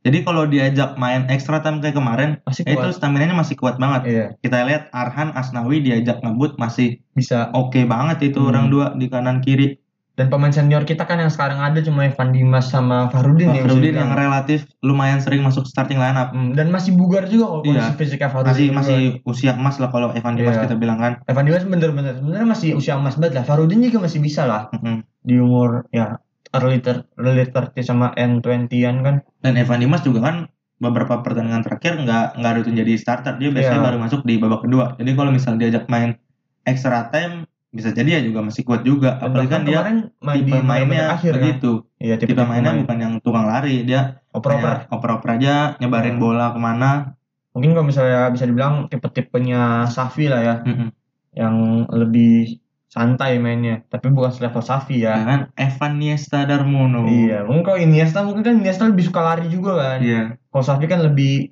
Jadi 0.07 0.23
kalau 0.23 0.47
diajak 0.47 0.95
main 0.95 1.27
extra 1.27 1.59
time 1.59 1.83
kayak 1.83 1.92
kemarin 1.92 2.38
Masih 2.42 2.62
itu 2.62 2.88
stamina-nya 2.95 3.35
masih 3.35 3.59
kuat 3.59 3.75
banget. 3.77 4.03
Iya, 4.07 4.27
Kita 4.38 4.62
lihat 4.62 4.87
Arhan 4.92 5.35
Asnawi 5.35 5.83
diajak 5.83 6.23
ngebut 6.23 6.55
masih 6.57 7.03
bisa. 7.11 7.51
oke 7.51 7.83
banget 7.85 8.23
itu 8.25 8.38
Hmm. 8.38 8.49
orang 8.49 8.66
dua 8.71 8.87
di 8.92 9.07
kanan 9.07 9.42
kiri. 9.42 9.83
Dan 10.14 10.33
pemain 10.33 10.49
senior 10.49 10.81
kita 10.83 11.05
kan 11.05 11.19
yang 11.19 11.29
sekarang 11.29 11.61
ada 11.61 11.77
cuma 11.79 12.01
Evan 12.03 12.33
Dimas 12.33 12.73
sama 12.73 13.12
Farudin 13.12 13.53
ya, 13.53 13.61
Farudin 13.61 13.92
dibilang. 13.92 14.01
yang 14.01 14.12
relatif 14.16 14.64
lumayan 14.81 15.21
sering 15.21 15.45
masuk 15.45 15.66
starting 15.66 15.99
lineup. 15.99 16.33
Hmm, 16.33 16.57
dan 16.57 16.71
masih 16.71 16.95
bugar 16.95 17.27
juga 17.27 17.53
kalau 17.53 17.61
kondisi 17.61 17.85
Iya. 17.85 17.99
fisiknya 17.99 18.29
Farudin. 18.31 18.49
Masih 18.49 18.64
juga. 18.64 18.77
masih 18.79 19.01
usia 19.27 19.53
emas 19.53 19.77
lah 19.77 19.90
kalau 19.90 20.09
Evan 20.12 20.33
Dimas 20.35 20.57
Iya. 20.57 20.62
kita 20.64 20.75
bilang 20.75 20.97
kan. 20.97 21.12
Evan 21.27 21.45
Dimas 21.45 21.64
bener-bener 21.64 22.14
sebenarnya 22.14 22.49
masih 22.49 22.71
usia 22.73 22.95
emas 22.95 23.12
banget 23.14 23.35
lah. 23.35 23.45
Farudin 23.45 23.83
juga 23.83 23.99
masih 24.01 24.21
bisa 24.23 24.47
lah 24.47 24.73
Mm-mm. 24.73 25.05
di 25.21 25.35
umur 25.37 25.85
ya 25.90 26.16
early, 26.53 26.79
ter 26.79 27.03
early 27.17 27.43
30 27.43 27.81
sama 27.81 28.13
N20-an 28.15 28.97
kan. 29.01 29.17
Dan 29.41 29.55
Evan 29.55 29.81
Dimas 29.81 30.01
juga 30.01 30.23
kan 30.23 30.37
beberapa 30.77 31.25
pertandingan 31.25 31.65
terakhir 31.65 31.97
nggak 31.97 32.37
nggak 32.37 32.53
rutin 32.55 32.77
jadi 32.77 32.93
starter 32.95 33.41
dia 33.41 33.49
biasanya 33.49 33.81
Iya. 33.81 33.87
baru 33.89 33.97
masuk 33.97 34.21
di 34.23 34.37
babak 34.37 34.61
kedua 34.61 34.93
jadi 34.95 35.11
kalau 35.17 35.33
misalnya 35.33 35.65
diajak 35.65 35.89
main 35.89 36.21
extra 36.63 37.09
time 37.09 37.49
bisa 37.73 37.97
jadi 37.97 38.21
ya 38.21 38.29
juga 38.29 38.45
masih 38.45 38.61
kuat 38.61 38.85
juga 38.85 39.17
Dan 39.17 39.25
apalagi 39.25 39.49
kan 39.49 39.63
dia 39.65 39.81
main 39.81 39.99
tipe 40.37 40.57
mainnya 40.61 41.17
akhir 41.17 41.33
kan. 41.33 41.37
begitu 41.41 41.73
Iya, 41.97 42.21
tipe, 42.21 42.37
mainnya 42.39 42.77
bukan 42.77 42.99
yang 43.01 43.15
tukang 43.25 43.49
lari 43.49 43.89
dia 43.89 44.21
oper-oper. 44.29 44.85
oper-oper 44.93 45.29
aja 45.41 45.81
nyebarin 45.81 46.21
Hmm. 46.21 46.23
bola 46.23 46.53
ke 46.53 46.61
mana 46.61 47.17
Mungkin 47.57 47.73
kalau 47.73 47.89
misalnya 47.89 48.29
bisa 48.29 48.45
dibilang 48.45 48.93
tipe-tipenya 48.93 49.89
Safi 49.89 50.29
lah 50.29 50.45
ya, 50.45 50.55
Mm-mm. 50.61 50.93
yang 51.33 51.57
lebih 51.89 52.61
santai 52.87 53.37
mainnya, 53.42 53.83
tapi 53.90 54.09
bukan 54.09 54.31
selevel 54.33 54.62
Safi 54.62 55.03
ya 55.03 55.18
ya. 55.18 55.25
kan 55.27 55.40
Evan 55.59 55.92
Niesta 55.99 56.46
Darmono 56.46 57.05
Iya, 57.11 57.44
mungkin 57.44 57.64
kalau 57.66 57.79
Iniesta 57.83 58.22
mungkin 58.22 58.42
kan 58.46 58.55
Iniesta 58.62 58.88
lebih 58.88 59.05
suka 59.11 59.20
lari 59.20 59.46
juga 59.51 59.72
kan. 59.77 59.99
Iya. 60.01 60.22
Kalau 60.38 60.64
Safi 60.64 60.87
kan 60.87 61.03
lebih 61.03 61.51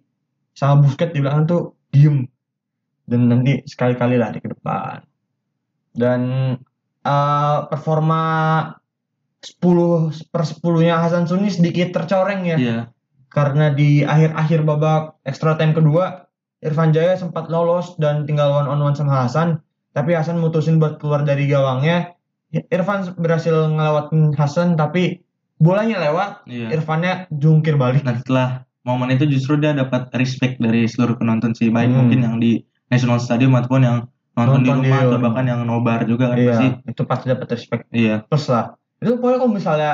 sama 0.54 0.80
Busquets 0.80 1.12
di 1.12 1.20
belakang 1.20 1.44
tuh 1.50 1.74
diem 1.90 2.24
dan 3.04 3.28
nanti 3.28 3.60
sekali-kali 3.66 4.16
lari 4.16 4.38
ke 4.40 4.48
depan. 4.54 5.02
Dan 5.94 6.20
eh, 7.04 7.58
performa 7.68 8.22
10 9.44 10.32
per 10.32 10.42
10-nya 10.48 10.96
Hasan 11.02 11.28
Suni 11.28 11.52
sedikit 11.52 11.92
tercoreng 11.92 12.48
ya. 12.48 12.56
iya 12.56 12.78
Karena 13.28 13.74
di 13.74 14.00
akhir-akhir 14.06 14.62
babak 14.62 15.20
extra 15.26 15.58
time 15.58 15.74
kedua 15.74 16.24
Irfan 16.64 16.96
Jaya 16.96 17.12
sempat 17.20 17.52
lolos 17.52 17.92
dan 18.00 18.24
tinggal 18.24 18.48
one 18.48 18.68
on 18.72 18.80
one 18.80 18.96
sama 18.96 19.28
Hasan, 19.28 19.60
tapi 19.94 20.10
Hasan 20.12 20.42
mutusin 20.42 20.76
buat 20.76 20.98
keluar 20.98 21.22
dari 21.22 21.46
gawangnya. 21.46 22.12
Irfan 22.70 23.14
berhasil 23.18 23.50
ngelewatin 23.50 24.34
Hasan 24.34 24.74
tapi 24.74 25.22
bolanya 25.58 26.02
lewat, 26.02 26.46
iya 26.46 26.70
Irfannya 26.70 27.26
jungkir 27.30 27.74
balik. 27.74 28.02
Nah 28.06 28.18
setelah 28.18 28.48
momen 28.82 29.10
itu 29.10 29.26
justru 29.26 29.56
dia 29.56 29.74
dapat 29.74 30.10
respect 30.14 30.58
dari 30.58 30.86
seluruh 30.86 31.16
penonton 31.16 31.54
sih 31.54 31.70
baik 31.70 31.90
Hmm. 31.90 31.98
mungkin 32.04 32.20
yang 32.22 32.36
di 32.38 32.62
National 32.90 33.18
Stadium 33.18 33.54
ataupun 33.56 33.82
yang 33.82 33.98
nonton, 34.34 34.60
di 34.62 34.68
Nonton 34.70 34.82
di 34.82 34.90
rumah 34.90 35.00
atau 35.02 35.18
bahkan 35.18 35.44
yang 35.46 35.60
nobar 35.62 36.00
juga 36.04 36.34
kan 36.34 36.38
pasti 36.38 36.66
Iya, 36.68 36.90
itu 36.90 37.02
pasti 37.06 37.24
dapat 37.30 37.46
respect 37.54 37.82
iya 37.90 38.14
plus 38.26 38.46
lah. 38.46 38.74
Itu 38.98 39.18
pokoknya 39.18 39.38
kalau 39.40 39.52
misalnya 39.54 39.90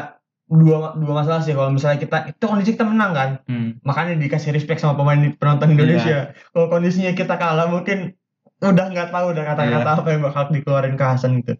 dua 0.51 0.99
dua 0.99 1.13
masalah 1.23 1.41
sih 1.41 1.55
kalau 1.55 1.71
misalnya 1.71 2.03
kita 2.03 2.17
itu 2.29 2.45
kondisi 2.45 2.75
kita 2.75 2.85
menang 2.85 3.13
kan, 3.15 3.31
Hmm. 3.47 3.79
makanya 3.87 4.19
dikasih 4.19 4.51
respect 4.51 4.83
sama 4.83 4.99
pemain 4.99 5.21
penonton 5.39 5.71
Indonesia. 5.71 6.35
Kalau 6.51 6.67
kondisinya 6.69 7.15
kita 7.15 7.39
kalah 7.39 7.71
mungkin 7.71 8.19
udah 8.62 8.87
nggak 8.92 9.09
tahu 9.09 9.27
udah 9.33 9.44
kata-kata 9.46 9.90
apa 9.96 10.09
yang 10.12 10.23
bakal 10.23 10.42
dikeluarin 10.53 10.94
ke 10.94 11.05
Hasan 11.05 11.40
gitu. 11.40 11.57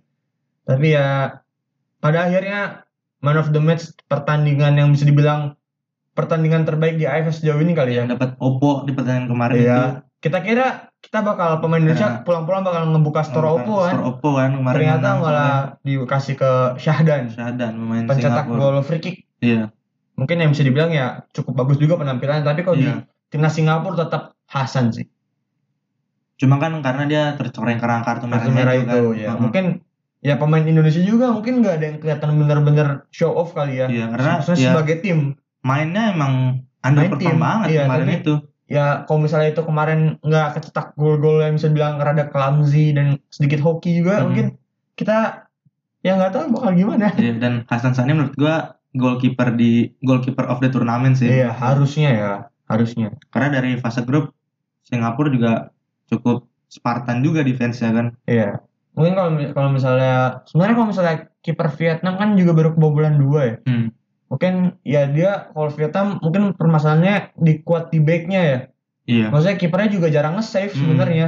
Tapi 0.69 0.93
ya 0.93 1.41
pada 1.99 2.29
akhirnya 2.29 2.85
man 3.21 3.37
of 3.37 3.49
the 3.51 3.61
match 3.61 3.89
pertandingan 4.05 4.77
yang 4.77 4.93
bisa 4.93 5.05
dibilang 5.05 5.57
pertandingan 6.13 6.69
terbaik 6.69 6.97
di 6.97 7.05
AFF 7.05 7.41
sejauh 7.41 7.59
ini 7.59 7.73
kali 7.73 7.97
ya. 7.97 8.05
dapat 8.05 8.37
Oppo 8.37 8.85
di 8.85 8.93
pertandingan 8.93 9.29
kemarin 9.29 9.57
itu 9.57 9.65
Iya. 9.65 9.81
Kita 10.21 10.45
kira 10.45 10.93
kita 11.01 11.25
bakal 11.25 11.65
pemain 11.65 11.81
Indonesia 11.81 12.21
Nah. 12.21 12.21
pulang-pulang 12.21 12.61
bakal 12.61 12.93
ngebuka 12.93 13.25
store 13.25 13.49
Oppo 13.57 13.75
kan. 13.81 13.93
Store 13.97 14.05
Oppo 14.05 14.29
kan 14.37 14.51
kemarin 14.53 14.77
Ternyata 14.77 15.09
malah 15.17 15.53
dikasih 15.81 16.35
ke 16.37 16.51
Syahdan, 16.77 17.33
Syahdan 17.33 17.73
pemain 17.73 18.05
pencetak 18.05 18.45
Singapura. 18.45 18.61
gol 18.61 18.85
free 18.85 19.01
kick. 19.01 19.17
Iya. 19.41 19.73
Mungkin 20.21 20.37
yang 20.37 20.53
bisa 20.53 20.61
dibilang 20.61 20.93
ya 20.93 21.25
cukup 21.33 21.65
bagus 21.65 21.81
juga 21.81 21.97
penampilannya, 21.97 22.45
tapi 22.45 22.61
kalau 22.61 22.77
Iya. 22.77 23.01
di 23.01 23.09
timnas 23.33 23.57
Singapura 23.57 23.97
tetap 23.97 24.37
Hasan 24.45 24.93
sih. 24.93 25.09
Cuma 26.41 26.57
kan 26.57 26.73
karena 26.81 27.05
dia 27.05 27.23
tercoreng 27.35 27.77
karena 27.77 28.01
kartu 28.01 28.25
Kartu 28.25 28.49
merahnya 28.49 28.53
merah 28.57 28.75
itu 28.75 28.81
itu 28.81 28.89
kan. 28.89 28.97
ya. 29.15 29.29
Heeh. 29.29 29.39
Mungkin 29.39 29.65
ya 30.21 30.35
pemain 30.37 30.65
Indonesia 30.65 31.03
juga 31.03 31.27
mungkin 31.31 31.61
nggak 31.61 31.75
ada 31.77 31.85
yang 31.87 31.97
kelihatan 31.99 32.31
bener-bener 32.35 32.89
show 33.11 33.31
off 33.31 33.53
kali 33.53 33.77
ya. 33.77 33.87
Iya, 33.87 34.09
karena 34.09 34.31
Maksudnya 34.39 34.57
ya 34.59 34.71
sebagai 34.73 34.97
tim 34.99 35.19
mainnya 35.61 36.05
emang 36.11 36.65
underperform 36.81 37.21
tim, 37.21 37.37
banget 37.39 37.69
iya, 37.71 37.83
kemarin 37.85 38.07
tapi- 38.07 38.19
itu. 38.19 38.35
ya 38.67 38.85
kalau 39.03 39.21
misalnya 39.21 39.49
itu 39.51 39.61
kemarin 39.61 40.01
nggak 40.21 40.49
kecetak 40.55 40.87
gol-gol 40.95 41.39
yang 41.39 41.53
bisa 41.55 41.69
bilang 41.69 41.99
rada 41.99 42.25
clumsy 42.25 42.91
dan 42.91 43.21
sedikit 43.29 43.61
hoki 43.61 43.93
juga 43.95 44.17
Mhm. 44.17 44.25
mungkin 44.25 44.47
kita 44.95 45.45
ya 46.01 46.15
nggak 46.15 46.33
tahu 46.33 46.45
bakal 46.51 46.73
gimana 46.73 47.13
Iya, 47.13 47.37
dan 47.37 47.67
Hasan 47.67 47.93
Sani 47.93 48.15
menurut 48.15 48.33
gua 48.35 48.57
goalkeeper 48.91 49.53
di 49.53 49.93
goalkeeper 50.01 50.47
of 50.47 50.59
the 50.59 50.69
tournament 50.69 51.15
sih. 51.15 51.29
iya 51.29 51.51
harusnya 51.51 52.11
ya 52.11 52.33
harusnya 52.65 53.13
Karena 53.29 53.49
dari 53.53 53.77
fase 53.77 54.01
grup 54.01 54.33
Singapura 54.81 55.29
juga 55.29 55.53
cukup 56.11 56.39
Spartan 56.67 57.19
juga 57.21 57.41
defense-nya 57.41 57.91
kan. 57.91 58.07
iya 58.25 58.59
mungkin 58.91 59.15
kalau 59.15 59.31
kalau 59.53 59.71
misalnya 59.71 60.43
sebenarnya 60.45 60.75
kalau 60.75 60.89
misalnya 60.89 61.15
kiper 61.41 61.69
Vietnam 61.73 62.15
kan 62.15 62.35
juga 62.35 62.53
baru 62.53 62.71
kebobolan 62.73 63.17
dua 63.17 63.41
ya 63.45 63.57
Hmm. 63.65 63.89
mungkin 64.27 64.53
ya 64.83 65.07
dia 65.07 65.31
kalau 65.49 65.71
Vietnam 65.71 66.07
mungkin 66.21 66.43
permasalahannya 66.53 67.35
di 67.37 67.53
kuat 67.61 67.89
di 67.89 67.99
backnya 67.99 68.41
ya 68.41 68.59
Iya. 69.07 69.27
maksudnya 69.29 69.57
kipernya 69.57 69.91
juga 69.91 70.07
jarang 70.09 70.37
nge-save 70.37 70.71
Hmm. 70.71 70.81
sebenarnya 70.85 71.27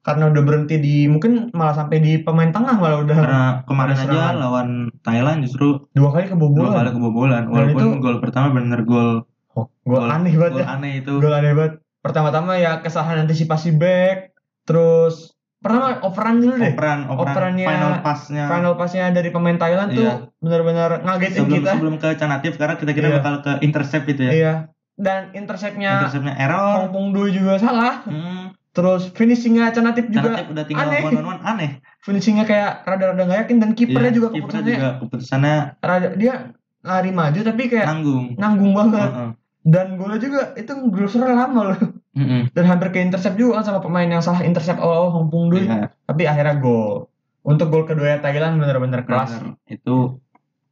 karena 0.00 0.30
udah 0.30 0.38
berhenti 0.40 0.76
di 0.78 0.94
mungkin 1.04 1.50
malah 1.50 1.74
sampai 1.74 1.98
di 1.98 2.12
pemain 2.20 2.46
tengah 2.48 2.74
malah 2.76 3.02
udah 3.02 3.16
Karena 3.16 3.42
kemarin 3.64 3.96
aja 3.96 4.22
lawan 4.32 4.68
Thailand 5.00 5.42
justru 5.42 5.82
dua 5.90 6.10
kali 6.12 6.26
dua 6.26 6.32
kebobolan 6.32 6.70
kali 6.72 6.90
kebobolan. 6.92 7.42
Dan 7.42 7.50
Walaupun 7.50 7.82
itu- 7.82 7.98
gol 7.98 8.16
pertama 8.20 8.48
bener 8.52 8.82
gol 8.82 9.26
Oh, 9.52 9.66
gol 9.82 10.06
aneh 10.06 10.30
banget 10.30 10.52
gol 10.52 10.62
ya. 10.62 10.66
aneh 10.68 10.92
itu. 11.00 11.12
Gol 11.16 11.32
aneh 11.32 11.52
banget. 11.52 11.74
Pertama-tama 12.06 12.54
ya 12.54 12.78
kesalahan 12.78 13.18
antisipasi 13.20 13.74
back, 13.74 14.30
terus 14.62 15.34
pertama 15.58 15.98
operan 16.00 16.38
dulu 16.38 16.54
deh. 16.54 16.70
Operan, 16.70 17.00
operan 17.08 17.34
Operannya- 17.52 17.66
final 17.66 17.92
pass-nya. 18.00 18.44
Final 18.46 18.74
passnya 18.74 19.10
dari 19.10 19.28
pemain 19.28 19.54
Thailand 19.54 19.90
tuh 19.90 20.06
Iya. 20.06 20.14
benar-benar 20.38 20.90
ngagetin 21.02 21.42
sebelum 21.42 21.58
kita. 21.58 21.70
sebelum 21.74 21.94
ke 21.96 22.08
Canatif 22.14 22.52
karena 22.54 22.74
kita 22.76 22.92
kira 22.92 23.08
Iya. 23.08 23.16
bakal 23.18 23.34
ke 23.40 23.52
intercept 23.60 24.06
itu 24.06 24.22
ya. 24.22 24.32
Iya. 24.32 24.52
Dan 24.94 25.34
interceptnya 25.34 25.98
Interceptnya 25.98 26.34
error. 26.36 26.74
Hong 26.78 26.90
Pung 26.90 27.08
Do 27.10 27.26
juga 27.26 27.58
salah. 27.58 28.00
Hmm. 28.02 28.54
Terus 28.70 29.10
finishingnya 29.10 29.68
Canatif 29.70 30.06
juga 30.06 30.36
Canatif 30.36 30.46
udah 30.48 30.64
tinggal 30.64 30.86
aneh. 30.86 31.00
one 31.02 31.16
on 31.16 31.26
one 31.26 31.42
aneh. 31.42 31.70
finishingnya 31.98 32.46
kayak 32.46 32.86
rada-rada 32.86 33.18
nggak 33.18 33.40
yakin 33.42 33.56
dan 33.58 33.70
kipernya 33.72 34.08
Iya, 34.08 34.14
juga 34.14 34.28
keputusannya 34.30 34.72
juga 34.72 34.90
keputusannya 35.02 35.56
rada 35.80 36.08
dia 36.14 36.34
lari 36.80 37.10
maju 37.10 37.40
tapi 37.42 37.62
kayak 37.66 37.82
nanggung. 37.84 38.24
nanggung 38.36 38.72
banget. 38.72 39.10
Heeh. 39.10 39.30
Dan 39.66 39.86
golnya 39.98 40.22
juga 40.22 40.54
itu 40.54 40.70
grosor 40.86 41.26
lama 41.26 41.60
loh. 41.66 41.78
Mm-mm. 42.16 42.48
Dan 42.50 42.64
hampir 42.64 42.88
ke 42.90 42.98
intercept 42.98 43.36
juga 43.36 43.60
kan 43.60 43.64
sama 43.68 43.80
pemain 43.84 44.08
yang 44.08 44.24
salah 44.24 44.40
intercept 44.40 44.80
awal 44.80 45.12
Hong 45.12 45.28
Pung. 45.28 45.52
Iya, 45.52 45.92
tapi 46.08 46.24
akhirnya 46.24 46.56
gol 46.56 47.12
untuk 47.44 47.68
gol 47.68 47.84
kedua 47.84 48.16
Thailand 48.18 48.56
benar-benar 48.56 49.04
kelas 49.04 49.36
bener. 49.36 49.60
Itu 49.68 50.16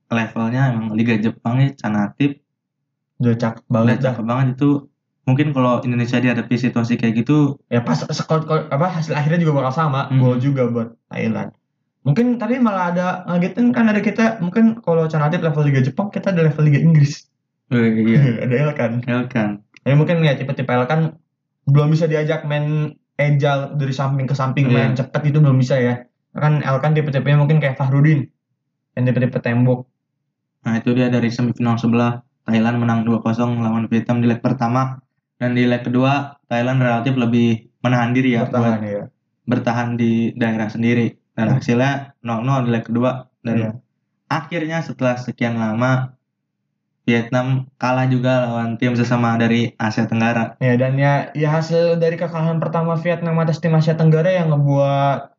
levelnya 0.08 0.72
emang 0.72 0.96
Liga 0.96 1.14
Jepang 1.16 1.60
ya 1.60 1.68
Canatif 1.76 2.40
udah 3.20 3.36
cakep 3.36 3.62
udah 3.62 3.72
banget 3.72 3.96
dah 4.00 4.04
cakep 4.10 4.24
banget 4.24 4.46
itu. 4.56 4.70
Mungkin 5.24 5.56
kalau 5.56 5.80
Indonesia 5.80 6.20
dihadapi 6.20 6.52
situasi 6.52 7.00
kayak 7.00 7.24
gitu, 7.24 7.56
ya 7.72 7.80
pas 7.80 7.96
skor 7.96 8.44
skor- 8.44 8.68
apa 8.68 8.92
hasil 8.92 9.16
akhirnya 9.16 9.40
juga 9.40 9.64
bakal 9.64 9.72
sama 9.84 10.08
Hmm. 10.08 10.20
gol 10.20 10.36
juga 10.36 10.68
buat 10.68 10.88
Thailand 11.08 11.52
mungkin 12.04 12.36
tadi 12.36 12.60
malah 12.60 12.92
ada 12.92 13.06
ngagetin 13.24 13.72
kan 13.72 13.88
ada 13.88 14.04
kita 14.04 14.36
mungkin 14.44 14.76
kalau 14.84 15.08
Canatif 15.08 15.40
level 15.40 15.64
Liga 15.64 15.80
Jepang 15.80 16.12
kita 16.12 16.36
ada 16.36 16.44
level 16.44 16.60
Liga 16.68 16.76
Inggris 16.76 17.32
eh, 17.72 17.88
iya, 17.96 18.20
ada 18.44 18.54
Elkan 18.60 18.92
Elkan. 19.08 19.50
ya 19.80 19.96
mungkin 19.96 20.20
ya 20.20 20.36
tipe-tipe 20.36 20.68
Elkan 20.68 21.16
belum 21.64 21.92
bisa 21.92 22.04
diajak 22.04 22.44
main 22.44 22.92
agile 23.16 23.78
dari 23.78 23.94
samping 23.94 24.26
ke 24.26 24.34
samping 24.34 24.68
Iya. 24.68 24.74
main 24.74 24.92
cepet 24.94 25.22
itu 25.30 25.38
belum 25.40 25.56
bisa 25.56 25.78
ya. 25.78 26.04
Kan 26.34 26.60
Elkan 26.66 26.92
tipe-tipenya 26.92 27.38
mungkin 27.38 27.62
kayak 27.62 27.78
Fahrudin 27.78 28.26
yang 28.98 29.04
tipe-tipe 29.06 29.38
tembok. 29.38 29.86
Nah 30.66 30.80
itu 30.80 30.90
dia 30.96 31.08
dari 31.08 31.30
semifinal 31.30 31.78
sebelah. 31.78 32.20
Thailand 32.44 32.76
menang 32.76 33.08
2-0 33.08 33.56
lawan 33.64 33.88
Vietnam 33.88 34.20
di 34.20 34.28
leg 34.28 34.44
pertama. 34.44 35.00
Dan 35.40 35.56
di 35.56 35.64
leg 35.64 35.80
kedua 35.86 36.36
Thailand 36.50 36.82
relatif 36.82 37.14
lebih 37.16 37.70
menahan 37.80 38.12
diri 38.12 38.36
ya 38.36 38.46
bertahan 38.48 38.80
buat 38.80 38.84
ya 38.84 39.04
bertahan 39.44 39.88
di 39.96 40.32
daerah 40.34 40.68
sendiri. 40.68 41.14
Dan 41.34 41.54
hasilnya 41.58 42.14
0-0 42.22 42.66
di 42.66 42.70
leg 42.74 42.84
kedua. 42.84 43.30
Dan 43.44 43.56
Iya. 43.56 43.70
akhirnya 44.26 44.78
setelah 44.82 45.14
sekian 45.20 45.54
lama 45.54 46.13
Vietnam 47.04 47.68
kalah 47.76 48.08
juga 48.08 48.48
lawan 48.48 48.80
tim 48.80 48.96
sesama 48.96 49.36
dari 49.36 49.76
Asia 49.76 50.08
Tenggara. 50.08 50.56
Ya 50.58 50.74
dan 50.80 50.96
ya 50.96 51.28
ya 51.36 51.52
hasil 51.52 52.00
dari 52.00 52.16
kekalahan 52.16 52.56
pertama 52.58 52.96
Vietnam 52.96 53.36
atas 53.44 53.60
tim 53.60 53.76
Asia 53.76 53.92
Tenggara 53.92 54.32
yang 54.32 54.48
ngebuat 54.52 55.36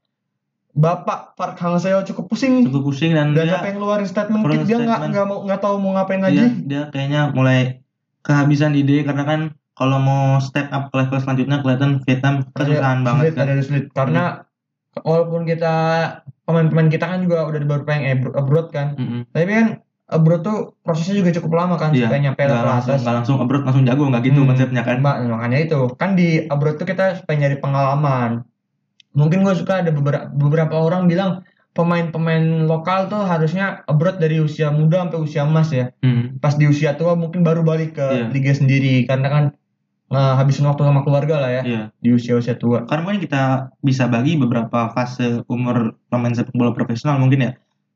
Bapak 0.75 1.39
Park 1.39 1.55
Hang 1.57 1.79
Seo 1.79 2.03
cukup 2.03 2.27
pusing 2.29 2.67
Cukup 2.67 2.91
pusing 2.91 3.15
dan, 3.15 3.31
dan 3.31 3.47
dia 3.47 3.55
sampai 3.57 3.73
ngeluarin 3.73 4.05
statement 4.05 4.43
keluarin 4.43 4.67
dia 4.67 4.77
nggak 4.77 4.99
nggak 5.07 5.25
mau 5.25 5.37
nggak 5.47 5.61
tahu 5.63 5.75
mau 5.79 5.91
ngapain 5.95 6.19
dia, 6.19 6.27
lagi. 6.27 6.45
dia 6.67 6.81
kayaknya 6.91 7.21
mulai 7.31 7.79
kehabisan 8.27 8.75
ide 8.75 9.07
karena 9.07 9.23
kan 9.23 9.39
kalau 9.71 9.97
mau 10.03 10.37
step 10.43 10.67
up 10.75 10.91
ke 10.91 10.95
level 10.99 11.19
selanjutnya 11.19 11.63
kelihatan 11.63 12.03
Vietnam 12.03 12.43
kesusahan 12.51 13.01
Ada 13.01 13.07
banget 13.07 13.23
sulit, 13.23 13.35
kan. 13.35 13.45
ada 13.47 13.63
sulit 13.63 13.85
karena 13.95 14.23
walaupun 15.03 15.41
kita 15.47 15.75
pemain-pemain 16.43 16.89
kita 16.91 17.05
kan 17.07 17.19
juga 17.23 17.47
udah 17.47 17.59
yang 17.95 18.05
abro- 18.19 18.35
abroad 18.35 18.67
kan, 18.71 18.95
Mm-mm. 18.95 19.27
tapi 19.31 19.51
kan 19.51 19.67
abroad 20.05 20.41
tuh 20.45 20.57
prosesnya 20.85 21.17
juga 21.17 21.33
cukup 21.33 21.51
lama 21.57 21.75
kan 21.81 21.89
Iya, 21.89 22.05
supaya 22.05 22.19
nyampe 22.29 22.41
level 22.45 22.61
langsung, 22.61 22.93
atas. 22.93 23.01
nggak 23.01 23.15
langsung 23.17 23.35
abroad 23.41 23.63
langsung 23.65 23.83
jago 23.83 24.03
nggak 24.05 24.23
gitu 24.23 24.39
Hmm. 24.41 24.49
konsepnya 24.53 24.81
kan. 24.85 24.97
Mbak, 25.01 25.15
makanya 25.33 25.57
itu 25.59 25.79
kan 25.97 26.09
di 26.13 26.27
abroad 26.45 26.75
tuh 26.77 26.85
kita 26.85 27.05
supaya 27.17 27.35
nyari 27.41 27.57
pengalaman. 27.57 28.31
Mungkin 29.15 29.41
gue 29.41 29.55
suka 29.55 29.81
ada 29.81 29.89
beberapa 29.89 30.29
beberapa 30.29 30.75
orang 30.77 31.07
bilang 31.07 31.41
pemain-pemain 31.75 32.63
lokal 32.63 33.07
tuh 33.07 33.19
harusnya 33.21 33.83
abroad 33.85 34.15
dari 34.15 34.39
usia 34.39 34.69
muda 34.69 35.03
sampai 35.03 35.19
usia 35.19 35.41
emas 35.43 35.69
ya. 35.69 35.89
Hmm. 35.99 36.37
Pas 36.37 36.53
di 36.53 36.65
usia 36.65 36.93
tua 36.95 37.17
mungkin 37.17 37.41
baru 37.41 37.65
balik 37.65 37.97
ke 37.97 38.05
Iya. 38.05 38.25
liga 38.29 38.53
sendiri 38.53 39.03
karena 39.03 39.27
kan 39.27 39.43
habisin 40.05 40.63
waktu 40.63 40.85
sama 40.85 41.01
keluarga 41.01 41.41
lah 41.41 41.51
ya 41.51 41.63
Iya. 41.65 41.81
di 41.97 42.09
usia-usia 42.13 42.55
tua. 42.55 42.85
Karena 42.85 43.03
mungkin 43.03 43.25
kita 43.25 43.43
bisa 43.81 44.05
bagi 44.05 44.37
beberapa 44.37 44.93
fase 44.93 45.41
umur 45.49 45.97
pemain 46.07 46.31
sepak 46.31 46.53
bola 46.53 46.71
profesional 46.71 47.17
mungkin 47.17 47.41
ya. 47.41 47.51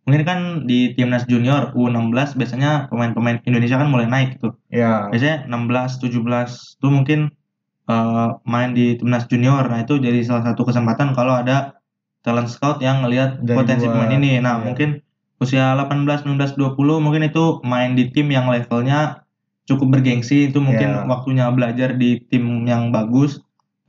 Mungkin 0.10 0.26
kan 0.26 0.40
di 0.66 0.98
timnas 0.98 1.30
junior 1.30 1.70
U16 1.78 2.34
biasanya 2.34 2.90
pemain-pemain 2.90 3.38
Indonesia 3.46 3.78
kan 3.78 3.94
mulai 3.94 4.10
naik 4.10 4.42
tuh. 4.42 4.58
Ya, 4.74 5.06
Biasanya 5.14 5.46
16, 5.46 6.02
17 6.02 6.82
tuh 6.82 6.90
mungkin 6.90 7.30
eh, 7.86 8.30
main 8.50 8.74
di 8.74 8.98
timnas 8.98 9.30
junior. 9.30 9.62
Nah, 9.70 9.86
itu 9.86 10.02
jadi 10.02 10.18
salah 10.26 10.50
satu 10.50 10.66
kesempatan 10.66 11.14
kalau 11.14 11.38
ada 11.38 11.78
talent 12.26 12.50
scout 12.50 12.82
yang 12.82 13.06
ngelihat 13.06 13.46
potensi 13.46 13.86
luar, 13.86 13.94
pemain 14.02 14.18
ini. 14.18 14.42
Nah, 14.42 14.58
iya. 14.60 14.66
mungkin 14.66 14.90
usia 15.40 15.78
18, 15.78 16.26
19, 16.26 16.58
20 16.58 16.98
mungkin 17.00 17.24
itu 17.24 17.64
main 17.64 17.94
di 17.94 18.10
tim 18.10 18.28
yang 18.34 18.50
levelnya 18.50 19.24
cukup 19.70 20.02
bergengsi. 20.02 20.50
Itu 20.50 20.60
mungkin 20.60 20.90
Iya. 20.90 21.06
waktunya 21.06 21.46
belajar 21.54 21.96
di 21.96 22.20
tim 22.28 22.66
yang 22.66 22.90
bagus. 22.90 23.40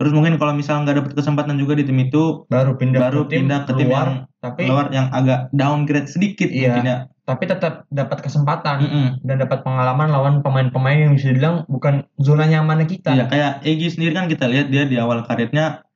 Terus 0.01 0.17
mungkin 0.17 0.41
kalau 0.41 0.57
misalnya 0.57 0.89
nggak 0.89 0.97
dapet 0.97 1.13
kesempatan 1.13 1.61
juga 1.61 1.77
di 1.77 1.85
tim 1.85 2.01
itu, 2.01 2.49
baru 2.49 2.73
pindah 2.73 3.01
baru 3.05 3.29
ke 3.29 3.37
tim 3.37 3.45
pindah 3.45 3.61
ke 3.69 3.73
tim 3.77 3.89
luar, 3.93 4.07
yang 4.09 4.17
tapi 4.41 4.61
keluar 4.65 4.87
yang 4.89 5.07
agak 5.13 5.53
downgrade 5.53 6.09
sedikit 6.09 6.49
Iya. 6.49 6.73
mungkin 6.73 6.87
ya. 6.89 6.99
tapi 7.21 7.45
tetap 7.47 7.87
dapat 7.95 8.19
kesempatan 8.27 8.77
Mm-mm. 8.83 9.09
dan 9.23 9.37
dapat 9.39 9.63
pengalaman 9.63 10.11
lawan 10.11 10.35
pemain-pemain 10.43 10.99
yang 10.99 11.13
bisa 11.15 11.31
dibilang 11.31 11.63
bukan 11.71 12.03
zona 12.19 12.43
nyamannya 12.43 12.91
kita. 12.91 13.15
Iya, 13.15 13.25
kayak 13.31 13.53
Egi 13.63 13.87
sendiri 13.93 14.13
kan 14.17 14.27
kita 14.27 14.51
lihat 14.51 14.67
dia 14.73 14.83
di 14.83 14.99
awal 14.99 15.23
karirnya 15.23 15.87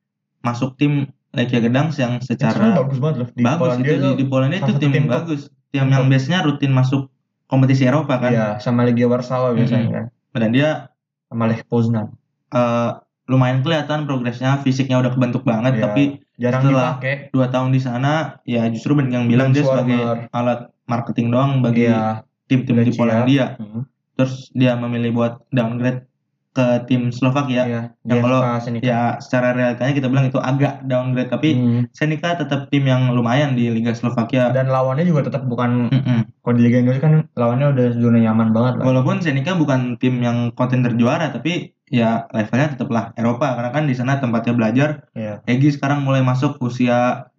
masuk 0.46 0.76
tim 0.78 1.10
Legia 1.34 1.58
Gdansk 1.58 1.98
yang 1.98 2.22
secara 2.22 2.54
sebenarnya 2.54 2.78
bagus 2.78 2.98
banget 3.02 3.16
loh 3.18 3.28
di 3.34 3.42
bagus 3.42 3.58
Polandia 3.58 3.90
itu 3.90 3.98
di, 3.98 4.10
di 4.14 4.24
Polandia 4.30 4.58
itu 4.62 4.72
tim, 4.78 4.90
tim 4.94 5.04
bagus. 5.10 5.40
Tim 5.74 5.90
yang 5.90 6.06
biasanya 6.06 6.38
rutin 6.46 6.70
masuk 6.70 7.10
kompetisi 7.50 7.82
Eropa 7.82 8.14
kan. 8.22 8.30
Iya, 8.30 8.46
sama 8.62 8.86
Legia 8.86 9.10
Warsawa 9.10 9.56
biasanya 9.58 9.88
kan. 9.90 10.04
Dan 10.38 10.50
dia 10.54 10.92
Sama 11.26 11.50
Lech 11.50 11.66
Poznan. 11.66 12.14
eh, 12.54 12.90
lumayan 13.26 13.60
kelihatan 13.60 14.04
progresnya, 14.04 14.60
fisiknya 14.60 15.00
udah 15.00 15.10
kebentuk 15.10 15.42
banget, 15.42 15.78
Iya. 15.78 15.82
tapi 15.82 16.04
Jarang 16.34 16.66
Setelah- 16.66 16.98
dipakai. 16.98 17.14
dua 17.30 17.46
tahun 17.46 17.70
di 17.70 17.78
sana 17.78 18.12
ya 18.42 18.66
justru 18.66 18.92
banyak 18.92 19.14
yang 19.14 19.26
bilang 19.26 19.54
dia 19.54 19.62
sebagai 19.62 20.00
alat 20.28 20.66
marketing 20.84 21.30
doang 21.30 21.62
bagi 21.62 21.86
Iya. 21.86 22.26
tim-tim 22.44 22.82
di. 22.82 22.90
Polandia. 22.90 23.54
Hmm. 23.54 23.86
Terus 24.14 24.50
dia 24.50 24.74
memilih 24.74 25.14
buat 25.14 25.46
downgrade 25.48 26.10
ke 26.50 26.86
tim 26.86 27.10
Slovakia. 27.10 27.62
Iya, 27.64 27.82
Yang 28.04 28.18
kalau. 28.20 28.40
Ya 28.78 29.18
secara 29.18 29.50
realitanya 29.52 29.90
kita 29.92 30.06
bilang 30.06 30.26
itu 30.26 30.38
agak 30.38 30.82
downgrade 30.82 31.26
tapi 31.28 31.50
Hmm. 31.50 31.82
Senica 31.90 32.34
tetap 32.34 32.66
tim 32.68 32.82
yang 32.82 33.10
lumayan 33.10 33.54
di 33.54 33.70
Liga 33.70 33.90
Slovakia. 33.90 34.50
Dan 34.50 34.68
lawannya 34.68 35.02
juga 35.02 35.22
tetap 35.24 35.46
bukan 35.46 35.86
Mm-mm. 35.88 36.18
kalau 36.40 36.54
di 36.54 36.62
Liga 36.62 36.78
Inggris 36.78 36.98
kan 36.98 37.26
lawannya 37.32 37.70
udah 37.70 37.86
zona 37.94 38.18
nyaman 38.20 38.50
banget 38.50 38.74
lah. 38.78 38.84
Walaupun 38.86 39.18
Senica 39.18 39.54
bukan 39.54 39.98
tim 39.98 40.18
yang 40.18 40.50
kontender 40.50 40.94
juara 40.94 41.30
tapi 41.30 41.74
ya 41.94 42.26
levelnya 42.34 42.74
tetaplah 42.74 43.14
Eropa 43.14 43.54
karena 43.54 43.70
kan 43.70 43.86
di 43.86 43.94
sana 43.94 44.18
tempatnya 44.18 44.54
belajar. 44.58 44.88
Iya. 45.14 45.46
Egi 45.46 45.78
sekarang 45.78 46.02
mulai 46.02 46.26
masuk 46.26 46.58
usia 46.58 47.30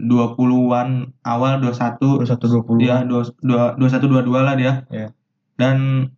20-an 0.00 1.12
awal 1.28 1.60
21 1.60 2.24
21 2.24 2.64
20. 2.64 2.80
dia 2.80 2.96
21 3.04 3.76
22 3.76 4.32
lah 4.40 4.54
dia. 4.56 4.72
Iya. 4.88 5.12
Dan 5.60 6.08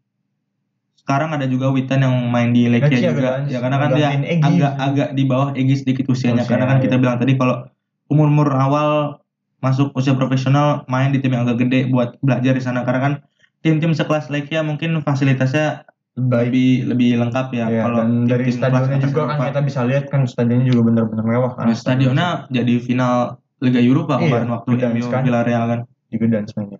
sekarang 1.02 1.34
ada 1.34 1.50
juga 1.50 1.74
Witan 1.74 2.06
yang 2.06 2.14
main 2.30 2.54
di 2.54 2.70
Lechia 2.70 3.10
juga. 3.10 3.42
Gdansk, 3.42 3.50
Ya 3.50 3.58
karena 3.58 3.76
kan 3.82 3.90
dia 3.98 4.08
agak 4.38 4.72
agak 4.78 5.08
di 5.18 5.22
bawah 5.26 5.50
Egi 5.58 5.82
sedikit 5.82 6.06
usianya 6.14 6.46
Usia, 6.46 6.50
karena 6.54 6.70
kan 6.70 6.78
kita 6.78 6.94
iya. 6.94 7.02
bilang 7.02 7.16
tadi 7.18 7.34
kalau 7.34 7.66
umur-umur 8.06 8.54
awal 8.54 9.18
masuk 9.58 9.90
usia 9.98 10.14
profesional 10.14 10.86
main 10.86 11.10
di 11.10 11.18
tim 11.18 11.34
yang 11.34 11.42
agak 11.42 11.66
gede 11.66 11.90
buat 11.90 12.14
belajar 12.22 12.54
di 12.54 12.62
sana 12.62 12.86
karena 12.86 13.00
kan 13.02 13.14
tim-tim 13.62 13.94
sekelas 13.94 14.30
Lechia 14.30 14.62
mungkin 14.62 14.98
fasilitasnya 15.02 15.86
Baik. 16.12 16.52
lebih 16.52 16.70
lebih 16.92 17.10
lengkap 17.24 17.46
ya 17.56 17.66
Iya, 17.72 17.82
kalau 17.88 17.96
dan 18.04 18.10
dari 18.28 18.52
stadionnya 18.52 18.98
juga 19.00 19.22
kan 19.32 19.38
kita 19.48 19.60
bisa 19.64 19.80
lihat 19.88 20.04
kan 20.12 20.28
stadionnya 20.28 20.68
juga 20.68 20.82
benar-benar 20.92 21.24
mewah 21.24 21.52
kan. 21.56 21.64
Nah, 21.66 21.76
stadionnya 21.76 22.28
jadi 22.52 22.74
final 22.78 23.40
Liga 23.64 23.80
Eropa 23.80 24.20
Iya, 24.20 24.28
kemarin 24.28 24.48
waktu 24.52 24.68
MU 24.92 25.06
kan. 25.08 25.22
Villarreal 25.24 25.64
kan. 25.64 25.80
di 26.12 26.16
mainnya. 26.20 26.76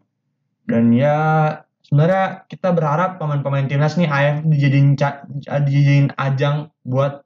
Dan 0.69 0.93
ya 0.93 1.17
sebenarnya 1.81 2.45
kita 2.45 2.69
berharap 2.71 3.17
pemain-pemain 3.17 3.65
timnas 3.65 3.97
nih 3.97 4.05
AF 4.05 4.45
dijadiin 4.45 5.01
dijadiin 5.41 6.13
ajang 6.15 6.69
buat 6.85 7.25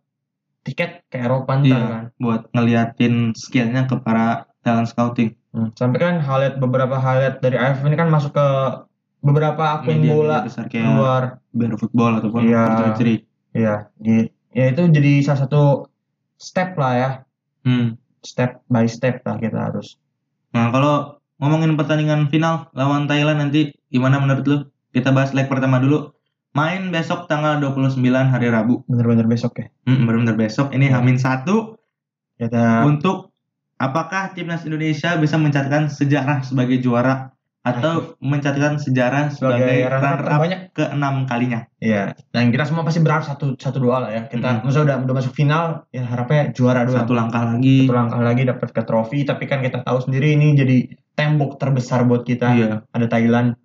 tiket 0.62 1.02
ke 1.06 1.18
Eropa 1.18 1.58
ntar 1.58 1.66
Iya. 1.66 1.78
kan. 1.90 2.04
buat 2.18 2.42
ngeliatin 2.50 3.34
skillnya 3.34 3.90
ke 3.90 3.98
para 3.98 4.46
talent 4.62 4.86
scouting 4.86 5.34
Hmm, 5.50 5.72
Sampai 5.72 5.98
kan 5.98 6.20
highlight 6.20 6.60
beberapa 6.60 7.00
highlight 7.00 7.40
dari 7.40 7.56
AF 7.56 7.80
ini 7.80 7.96
kan 7.96 8.12
masuk 8.12 8.36
ke 8.36 8.46
beberapa 9.20 9.80
akun 9.80 10.00
media, 10.00 10.12
bola 10.12 10.36
besar 10.44 10.68
kayak 10.68 10.86
luar. 10.96 11.22
Bear 11.52 11.72
Football 11.76 12.20
ataupun 12.20 12.40
Iya. 12.46 12.62
Virtual 12.92 13.18
Iya, 13.56 13.74
di, 13.96 14.28
ya 14.52 14.64
itu 14.68 14.82
jadi 14.92 15.24
salah 15.24 15.40
satu 15.48 15.62
step 16.36 16.76
lah 16.76 16.92
ya, 16.92 17.10
Hmm. 17.64 17.96
step 18.20 18.60
by 18.68 18.84
step 18.84 19.24
lah 19.24 19.40
kita 19.40 19.56
harus. 19.56 19.96
Nah 20.52 20.68
kalau 20.68 21.16
ngomongin 21.40 21.72
pertandingan 21.74 22.28
final 22.28 22.68
lawan 22.72 23.08
Thailand 23.08 23.40
nanti 23.40 23.72
gimana 23.88 24.20
menurut 24.20 24.44
lu? 24.44 24.58
Kita 24.92 25.12
bahas 25.12 25.32
leg 25.32 25.48
pertama 25.48 25.80
dulu. 25.80 26.12
Main 26.52 26.88
besok 26.88 27.28
tanggal 27.28 27.60
29 27.60 28.00
hari 28.28 28.48
Rabu. 28.48 28.80
Bener-bener 28.88 29.28
besok 29.28 29.60
ya. 29.60 29.68
Hmm, 29.84 30.08
benar-benar 30.08 30.36
besok. 30.36 30.72
Ini 30.72 30.88
Iya. 30.88 31.00
Hamin 31.00 31.16
satu 31.16 31.76
Kita 32.36 32.84
untuk 32.84 33.32
apakah 33.76 34.32
timnas 34.32 34.64
Indonesia 34.64 35.16
bisa 35.16 35.36
mencatatkan 35.36 35.88
sejarah 35.88 36.44
sebagai 36.44 36.80
juara 36.80 37.32
atau 37.66 38.14
mencatatkan 38.22 38.78
sejarah 38.78 39.34
sebagai, 39.34 39.66
sebagai 39.66 39.90
runner 39.90 40.14
up 40.14 40.22
terbanyak 40.22 40.60
ke 40.70 40.84
enam 40.86 41.14
kalinya. 41.26 41.66
Iya, 41.82 42.14
dan 42.30 42.54
kita 42.54 42.62
semua 42.70 42.86
pasti 42.86 43.02
berharap 43.02 43.26
satu 43.26 43.58
satu 43.58 43.82
dua 43.82 44.06
lah 44.06 44.10
ya. 44.14 44.22
Kita 44.30 44.48
Mm. 44.48 44.58
maksudnya 44.62 44.84
udah 44.86 44.96
udah 45.02 45.14
masuk 45.18 45.34
final, 45.34 45.64
ya 45.90 46.06
harapnya 46.06 46.54
juara 46.54 46.86
dua. 46.86 47.02
Satu 47.02 47.18
langkah 47.18 47.42
lagi. 47.42 47.90
Satu 47.90 47.94
langkah 47.98 48.20
lagi 48.22 48.42
dapat 48.46 48.68
ke 48.70 48.82
trofi, 48.86 49.26
tapi 49.26 49.50
kan 49.50 49.66
kita 49.66 49.82
tahu 49.82 49.98
sendiri 49.98 50.38
ini 50.38 50.54
jadi 50.54 50.76
tembok 51.18 51.58
terbesar 51.58 52.06
buat 52.06 52.22
kita. 52.22 52.48
Iya. 52.54 52.86
Ada 52.94 53.06
Thailand. 53.10 53.58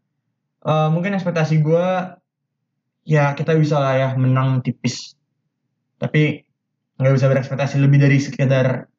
Eh, 0.65 0.89
mungkin 0.89 1.13
ekspektasi 1.13 1.61
gua 1.61 2.17
ya 3.05 3.37
kita 3.37 3.53
bisa 3.53 3.77
lah 3.77 3.93
ya 3.97 4.09
menang 4.17 4.65
tipis. 4.65 5.13
Tapi 6.01 6.41
nggak 6.97 7.13
bisa 7.17 7.29
berekspektasi 7.29 7.77
lebih 7.77 8.01
dari 8.01 8.17
sekedar 8.17 8.89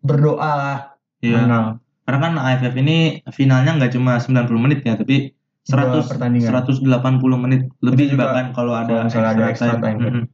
berdoa 0.00 0.52
lah 0.56 0.78
Iya. 1.20 1.44
menang. 1.44 1.66
Karena 2.06 2.18
kan 2.22 2.32
AFF 2.38 2.74
ini 2.78 3.20
finalnya 3.34 3.74
nggak 3.76 3.92
cuma 3.98 4.22
90 4.22 4.62
menit 4.62 4.80
ya, 4.86 4.94
tapi 4.94 5.34
Dua 5.66 5.98
100 5.98 6.06
pertandingan. 6.14 6.50
180 6.62 7.42
menit 7.42 7.66
lebih 7.82 8.14
juga 8.14 8.30
bahkan 8.30 8.54
kalau 8.54 8.78
ada 8.78 8.86
kalau 8.86 9.02
misalnya 9.10 9.30
ada 9.34 9.44
extra 9.50 9.74
time. 9.82 9.98
Mhm. 9.98 10.24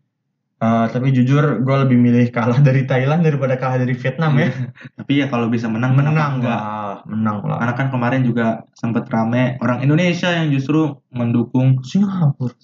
Eh, 0.63 0.87
tapi 0.95 1.11
jujur 1.11 1.59
gue 1.67 1.77
lebih 1.83 1.99
milih 1.99 2.31
kalah 2.31 2.63
dari 2.63 2.87
Thailand 2.87 3.27
daripada 3.27 3.59
kalah 3.59 3.83
dari 3.83 3.99
Vietnam 3.99 4.39
ya. 4.39 4.53
Tapi 4.95 5.13
ya 5.19 5.27
kalau 5.27 5.51
bisa 5.51 5.67
menang 5.67 5.99
Menang 5.99 6.39
lah, 6.39 7.03
menang 7.03 7.43
lah. 7.43 7.59
Karena 7.59 7.75
kan 7.75 7.89
kemarin 7.91 8.23
juga 8.23 8.63
sempat 8.79 9.11
rame 9.11 9.59
orang 9.59 9.83
Indonesia 9.83 10.31
yang 10.31 10.55
justru 10.55 11.03
mendukung 11.11 11.83
Singapura. 11.83 12.55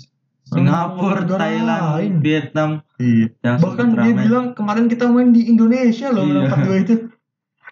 Singapura, 0.46 1.26
Thailand, 1.26 1.84
lain. 1.98 2.12
Vietnam 2.22 2.70
Iya. 3.02 3.58
Bahkan 3.62 3.94
dia 3.98 4.14
bilang 4.14 4.54
kemarin 4.54 4.86
kita 4.86 5.10
main 5.10 5.34
di 5.34 5.50
Indonesia 5.50 6.14
loh 6.14 6.22
Iya. 6.22 6.30
menang 6.46 6.46
4-2 6.54 6.82
itu. 6.86 6.94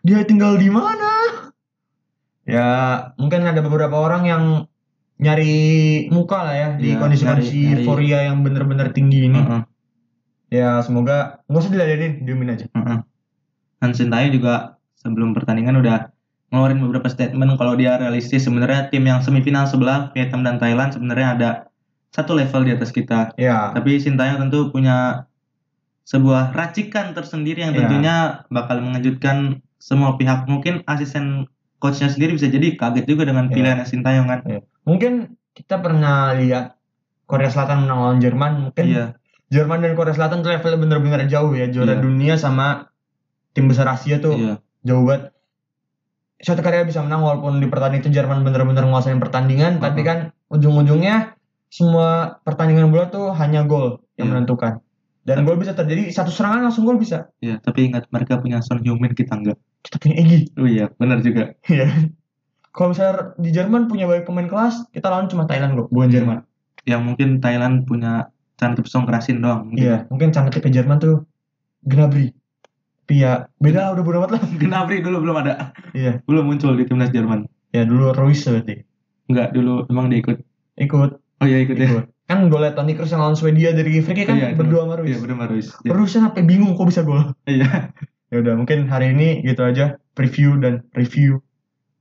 Dia 0.06 0.22
tinggal 0.22 0.54
di 0.54 0.70
mana? 0.70 1.10
Ya, 2.46 2.68
mungkin 3.18 3.42
ada 3.42 3.58
beberapa 3.58 3.98
orang 3.98 4.22
yang 4.22 4.44
nyari 5.18 6.06
muka 6.14 6.46
lah 6.46 6.54
ya 6.54 6.68
di 6.78 6.94
Iya, 6.94 7.00
kondisi-kondisi 7.02 7.58
euforia 7.82 8.30
yang 8.30 8.46
bener-bener 8.46 8.94
tinggi 8.94 9.26
ini. 9.26 9.40
Heeh, 9.42 9.62
Ya, 10.46 10.78
semoga 10.78 11.42
nggak 11.50 11.58
usah 11.58 11.72
diladenin, 11.74 12.22
diemin 12.22 12.54
aja. 12.54 12.70
heeh. 12.70 12.98
Dan 13.82 13.90
Sintayong 13.90 14.30
juga 14.30 14.78
sebelum 14.94 15.34
pertandingan 15.34 15.82
udah 15.82 16.14
ngeluarin 16.54 16.78
beberapa 16.78 17.10
statement 17.10 17.58
kalau 17.58 17.74
dia 17.74 17.98
realistis 17.98 18.46
sebenarnya 18.46 18.86
tim 18.94 19.02
yang 19.02 19.18
semifinal 19.26 19.66
sebelah 19.66 20.14
Vietnam 20.14 20.46
dan 20.46 20.62
Thailand 20.62 20.94
sebenarnya 20.94 21.28
ada 21.34 21.50
satu 22.14 22.38
level 22.38 22.62
di 22.62 22.72
atas 22.78 22.94
kita. 22.94 23.34
Ya, 23.34 23.74
Tapi 23.74 23.98
Sintayong 23.98 24.38
tentu 24.46 24.70
punya 24.70 25.26
sebuah 26.06 26.54
racikan 26.54 27.10
tersendiri 27.10 27.66
yang 27.66 27.74
Iya. 27.74 27.78
tentunya 27.82 28.16
bakal 28.54 28.78
mengejutkan 28.78 29.65
semua 29.78 30.16
pihak. 30.16 30.46
Mungkin 30.46 30.82
asisten 30.84 31.46
coachnya 31.76 32.08
sendiri 32.08 32.34
bisa 32.34 32.48
jadi 32.48 32.74
kaget 32.74 33.04
juga 33.04 33.28
dengan 33.28 33.46
Iya. 33.48 33.54
pilihan 33.54 33.78
Sintayong 33.84 34.26
kan. 34.26 34.40
mungkin 34.82 35.12
kita 35.52 35.82
pernah 35.82 36.30
lihat 36.32 36.78
Korea 37.26 37.50
Selatan 37.50 37.84
menang 37.84 37.98
lawan 38.00 38.18
Jerman, 38.22 38.52
mungkin 38.70 38.84
Iya, 38.86 39.06
Jerman 39.50 39.82
dan 39.82 39.92
Korea 39.98 40.14
Selatan 40.14 40.40
tuh 40.40 40.54
levelnya 40.54 40.78
bener-bener 40.78 41.26
jauh 41.26 41.50
ya, 41.52 41.66
juara 41.66 41.98
Iya. 41.98 42.02
dunia 42.02 42.34
sama 42.38 42.86
tim 43.50 43.66
besar 43.66 43.90
Asia 43.90 44.22
tuh 44.22 44.36
iya, 44.38 44.54
jauh 44.82 45.02
banget. 45.02 45.34
Suatu 46.36 46.60
karya 46.60 46.84
bisa 46.84 47.00
menang 47.00 47.24
walaupun 47.24 47.58
di 47.58 47.66
pertandingan 47.66 48.04
itu 48.04 48.10
Jerman 48.12 48.44
bener-bener 48.44 48.84
nguasain 48.86 49.16
pertandingan, 49.18 49.80
Uh-huh. 49.80 49.84
tapi 49.90 50.00
kan 50.04 50.18
ujung-ujungnya 50.52 51.34
semua 51.66 52.38
pertandingan 52.46 52.92
bola 52.92 53.10
tuh 53.10 53.34
hanya 53.34 53.66
gol 53.66 54.06
yang 54.14 54.30
Iya. 54.30 54.32
menentukan. 54.38 54.72
Dan 55.26 55.42
gol 55.42 55.58
bisa 55.58 55.74
terjadi 55.74 56.06
satu 56.14 56.30
serangan 56.30 56.62
langsung 56.70 56.86
gol 56.86 57.02
bisa. 57.02 57.26
iya. 57.42 57.58
Tapi 57.58 57.90
ingat 57.90 58.06
mereka 58.14 58.38
punya 58.38 58.62
Son 58.62 58.78
Heung-min 58.78 59.10
kita 59.10 59.34
enggak. 59.34 59.58
Kita 59.82 59.98
punya 59.98 60.22
Egi. 60.22 60.54
Oh 60.54 60.70
iya, 60.70 60.86
benar 61.02 61.18
juga. 61.26 61.50
Iya. 61.66 61.90
Kalau 62.70 62.94
misalnya 62.94 63.34
di 63.40 63.50
Jerman 63.50 63.90
punya 63.90 64.06
banyak 64.06 64.22
pemain 64.22 64.46
kelas, 64.46 64.86
kita 64.94 65.10
lawan 65.10 65.26
cuma 65.26 65.48
Thailand 65.50 65.74
kok, 65.74 65.88
bukan 65.90 66.08
Jerman. 66.14 66.38
Yang 66.86 67.02
mungkin 67.02 67.28
Thailand 67.42 67.88
punya 67.90 68.30
Cantik 68.54 68.86
Song 68.86 69.04
kerasin 69.04 69.42
doang. 69.42 69.66
mungkin. 69.68 69.82
Iya, 69.82 69.96
mungkin 70.08 70.30
cantiknya 70.30 70.80
Jerman 70.80 71.02
tuh 71.02 71.26
Gnabry. 71.82 72.30
Tapi 73.06 73.22
ya 73.22 73.46
beda 73.58 73.78
lah, 73.86 73.90
udah 73.98 74.04
bodo 74.06 74.16
amat 74.22 74.30
lah. 74.38 74.42
Gnabry 74.62 75.02
dulu 75.02 75.26
belum 75.26 75.36
ada. 75.42 75.74
Iya. 75.90 76.22
Belum 76.24 76.46
muncul 76.46 76.78
di 76.78 76.86
timnas 76.86 77.10
Jerman. 77.10 77.50
Ya 77.74 77.82
dulu 77.82 78.14
Ruiz 78.14 78.46
berarti. 78.46 78.86
Enggak, 79.26 79.50
dulu 79.52 79.90
emang 79.90 80.06
dia 80.06 80.22
ikut. 80.22 80.38
Ikut, 80.78 81.10
Oh 81.36 81.46
iya 81.46 81.58
ikut 81.64 81.76
ya. 81.76 82.08
Kan 82.26 82.50
golnya 82.50 82.74
Toni 82.74 82.98
Kroos 82.98 83.14
yang 83.14 83.22
lawan 83.22 83.38
Swedia 83.38 83.70
dari 83.70 84.02
free 84.02 84.18
kick 84.18 84.26
kan 84.26 84.34
Iya, 84.34 84.58
berdua 84.58 84.82
sama 84.82 84.94
Iya, 84.98 85.14
Ruiz. 85.14 85.18
benar 85.22 85.46
Ruiz. 85.46 85.68
Iya. 85.86 85.90
Ruiznya 85.94 86.20
sampai 86.26 86.42
bingung 86.42 86.74
kok 86.74 86.86
bisa 86.90 87.02
gol. 87.06 87.32
Iya. 87.46 87.66
Ya 88.26 88.42
udah, 88.42 88.58
mungkin 88.58 88.90
hari 88.90 89.14
ini 89.14 89.46
gitu 89.46 89.62
aja 89.62 90.02
preview 90.18 90.58
dan 90.58 90.82
review. 90.98 91.38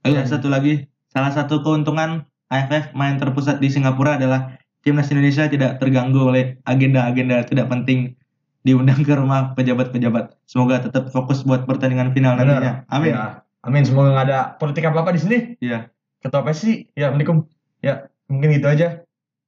Oh 0.01 0.09
iya, 0.09 0.25
satu 0.25 0.49
lagi. 0.49 0.89
Salah 1.13 1.29
satu 1.29 1.61
keuntungan 1.61 2.25
AFF 2.49 2.97
main 2.97 3.21
terpusat 3.21 3.61
di 3.61 3.69
Singapura 3.69 4.17
adalah 4.17 4.57
timnas 4.81 5.05
Indonesia 5.13 5.45
tidak 5.45 5.77
terganggu 5.77 6.25
oleh 6.25 6.57
agenda-agenda 6.65 7.45
tidak 7.45 7.69
penting 7.69 8.17
diundang 8.65 9.05
ke 9.05 9.13
rumah 9.13 9.53
pejabat-pejabat. 9.53 10.33
Semoga 10.49 10.81
tetap 10.81 11.13
fokus 11.13 11.45
buat 11.45 11.69
pertandingan 11.69 12.09
final 12.17 12.41
Benar. 12.41 12.57
nantinya. 12.57 12.73
Amin. 12.89 13.13
Ya, 13.13 13.45
amin. 13.61 13.83
Semoga 13.85 14.09
nggak 14.17 14.25
ada 14.25 14.39
politik 14.57 14.81
apa-apa 14.81 15.13
di 15.13 15.21
sini. 15.21 15.37
Iya. 15.61 15.93
Ketua 16.25 16.41
PSI, 16.41 16.89
ya 16.97 17.13
Assalamualaikum. 17.13 17.45
Ya, 17.85 18.09
mungkin 18.25 18.49
gitu 18.49 18.65
aja 18.65 19.04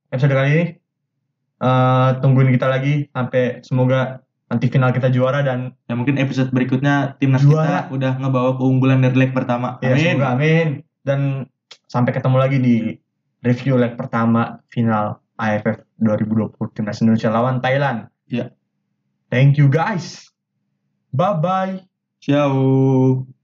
episode 0.09 0.33
kali 0.33 0.49
ini. 0.53 0.65
Eh, 1.57 2.09
tungguin 2.21 2.53
kita 2.53 2.69
lagi 2.69 3.09
sampai 3.09 3.65
semoga 3.65 4.21
nanti 4.47 4.69
final 4.69 4.93
kita 4.93 5.09
juara 5.09 5.41
dan 5.43 5.73
Ya 5.89 5.97
mungkin 5.97 6.15
episode 6.15 6.53
berikutnya 6.53 7.17
timnas 7.19 7.43
Juara. 7.43 7.89
kita 7.89 7.97
udah 7.97 8.13
ngebawa 8.21 8.51
keunggulan 8.55 9.01
dari 9.03 9.17
leg 9.17 9.31
pertama. 9.33 9.81
ya 9.81 9.91
Amin. 9.91 10.03
semoga 10.15 10.27
amin 10.37 10.67
dan 11.03 11.19
sampai 11.89 12.15
ketemu 12.15 12.37
lagi 12.39 12.57
di 12.61 12.75
review 13.43 13.75
leg 13.75 13.97
pertama 13.99 14.61
final 14.71 15.19
AFF 15.35 15.83
2020 15.99 16.55
timnas 16.77 17.01
Indonesia 17.01 17.29
lawan 17.33 17.59
Thailand. 17.59 18.07
Ya. 18.29 18.53
Thank 19.27 19.57
you 19.59 19.67
guys. 19.67 20.29
Bye 21.11 21.35
bye. 21.41 21.73
Ciao. 22.21 23.36